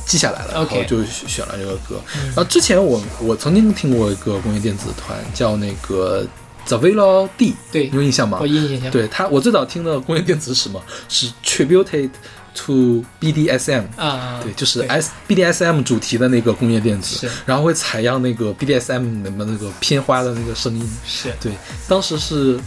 [0.05, 2.01] 记下来了，然后就选了这个歌。
[2.27, 6.25] 然后之前我我曾经听过一个工业电子团叫那个
[6.67, 8.37] The v e l o D，对你有印象吗？
[8.41, 10.81] 我印象对他，我最早听的工业电子是什么？
[11.09, 12.09] 是 Tributed
[12.55, 13.83] to BDSM。
[13.95, 20.89] 啊，对，就是 S BDSM 主题的那个工业电子，然后会采样那个 BDSM 里面那个片花的那个声音。
[21.05, 21.53] 是对，
[21.87, 22.59] 当时是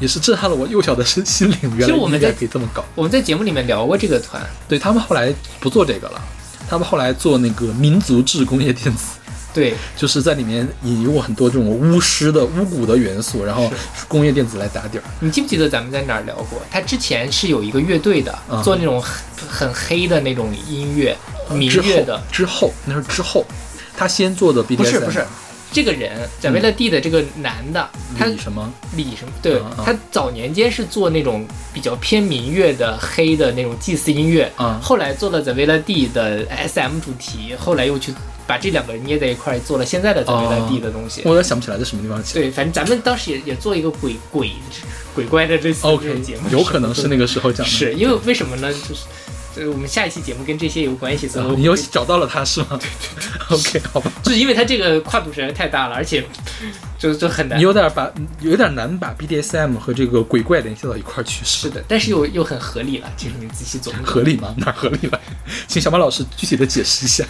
[0.00, 2.84] 也是震撼了我幼小的身心灵，原来我们在可以这么搞。
[2.94, 6.22] 我们在节目里面聊过这个团，对他们后来不做这个了，
[6.68, 9.18] 他们后来做那个民族制工业电子。
[9.54, 13.70] 对，就是在里面引入很多这种巫师的巫蛊的元素，然后
[14.08, 15.04] 工业电子来打底儿。
[15.20, 16.60] 你记不记得咱们在哪儿聊过？
[16.70, 21.16] 他之前是有一个乐队的，嗯做那种很很黑的那种音乐，
[21.50, 22.20] 民乐的。
[22.30, 23.44] 之后那是之后，
[23.96, 25.26] 他先做的不是不是，
[25.72, 27.88] 这个人贾维勒蒂的这个男的，
[28.18, 28.72] 他李什么？
[28.94, 29.32] 李什么？
[29.40, 38.12] 对他早年间是做那种比较偏民乐的黑的那种祭祀音乐，啊后来做了 The Villa D 的 SM 主题，后来又去
[38.46, 41.22] 把这两个捏在一块儿，做了现在的 The Villa D 的东西。
[41.24, 42.34] 我有点想不起来在什么地方起。
[42.34, 44.50] 对，反正咱们当时也也做一个鬼鬼
[45.14, 47.72] 鬼怪的这 OK，种节目，有可能是那个时候讲的。
[47.72, 48.70] 是因为为什么呢？
[48.70, 49.02] 就是。
[49.54, 52.78] 就是我们下一期节目跟这些有关系，所以你又找到了他是吗？
[52.80, 53.18] 对 对
[53.48, 53.78] 对。
[53.80, 54.10] OK，好吧。
[54.22, 56.24] 就是因为他这个跨度实在太大了，而且
[56.98, 57.62] 就就很难你。
[57.62, 58.10] 有点把
[58.40, 63.10] 有点难把 BDSM 和这个鬼怪联系到一块儿去，是是的，但是又又很合理了。
[63.16, 64.54] 其实你仔细琢磨，合理吗？
[64.56, 65.20] 哪儿合理了？
[65.68, 67.24] 请小马老师具体的解释一下。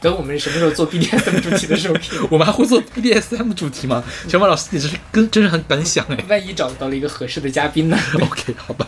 [0.00, 1.94] 等我们什么时候做 BDSM 主题的时候，
[2.30, 4.02] 我们还会做 BDSM 主题吗？
[4.28, 6.16] 小马老师，你这是跟真是很敢想哎。
[6.28, 8.86] 万一找到了一个合适的嘉宾呢？OK，好吧。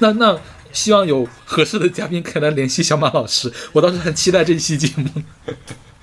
[0.00, 0.38] 那那
[0.72, 5.08] 希望有合适的嘉宾可以来联系小马老师，我倒是很期待这一期节目。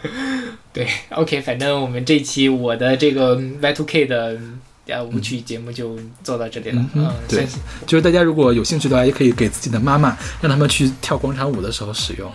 [0.71, 4.39] 对，OK，反正我们这期我的这个 Y2K 的
[4.87, 6.85] 呃舞曲节目就做到这里了。
[6.93, 7.45] 嗯嗯，对
[7.87, 12.31] 就是大家如果有兴趣的话，也可以给自己的妈妈，让他们去跳广场舞的时候使用。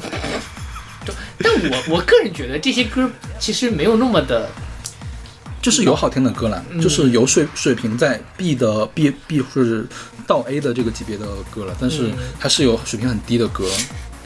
[1.42, 4.48] 但我我个人觉得这些歌其实没有那么的，
[5.62, 9.84] 就是有好听的歌啦，嗯就是有水水平在 B 的 B B 或者
[10.26, 13.64] 到 A 的这个级别的歌了，但是嗯还是有水平很低的歌。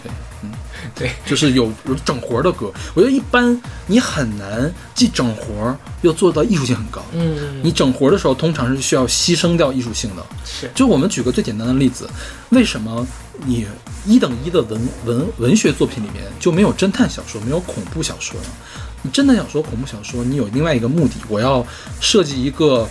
[0.03, 0.13] 对，
[0.43, 0.51] 嗯，
[0.95, 2.71] 对，就是有有整活的歌。
[2.95, 7.03] 我觉得一般你很难既整活又做到艺术性很高。
[7.13, 10.25] 嗯，你整活的时候，通常是需要牺牲掉艺术性的。
[10.45, 12.09] 是就我们举个最简单的例子，
[12.51, 13.05] 为什么
[13.47, 13.67] 你
[14.07, 18.47] 一等一的文文文学作品里面就没有侦探小说，没有恐怖小说呢？
[19.05, 21.65] 你真的想说、恐怖小说，你有另外一个目的，我要
[22.01, 22.89] 设计一个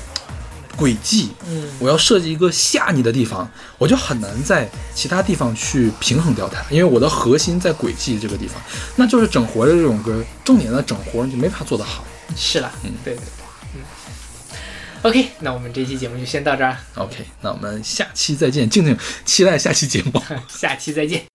[0.77, 3.49] 轨迹，嗯我要设计一个吓你的地方，
[3.79, 8.61] 我就很难在其他地方去平衡掉它，因为我的核心在轨迹这个地方，
[8.95, 12.05] 那就是整活的这种歌，重点的整活你就没法做得好。
[12.37, 13.25] 是啦，嗯，对对对，
[13.75, 13.81] 嗯。
[15.01, 20.21] OK，那我们这期节目就先到这儿，OK，那我们下期再见，静静期待下期节目。
[20.47, 21.32] 下期再见。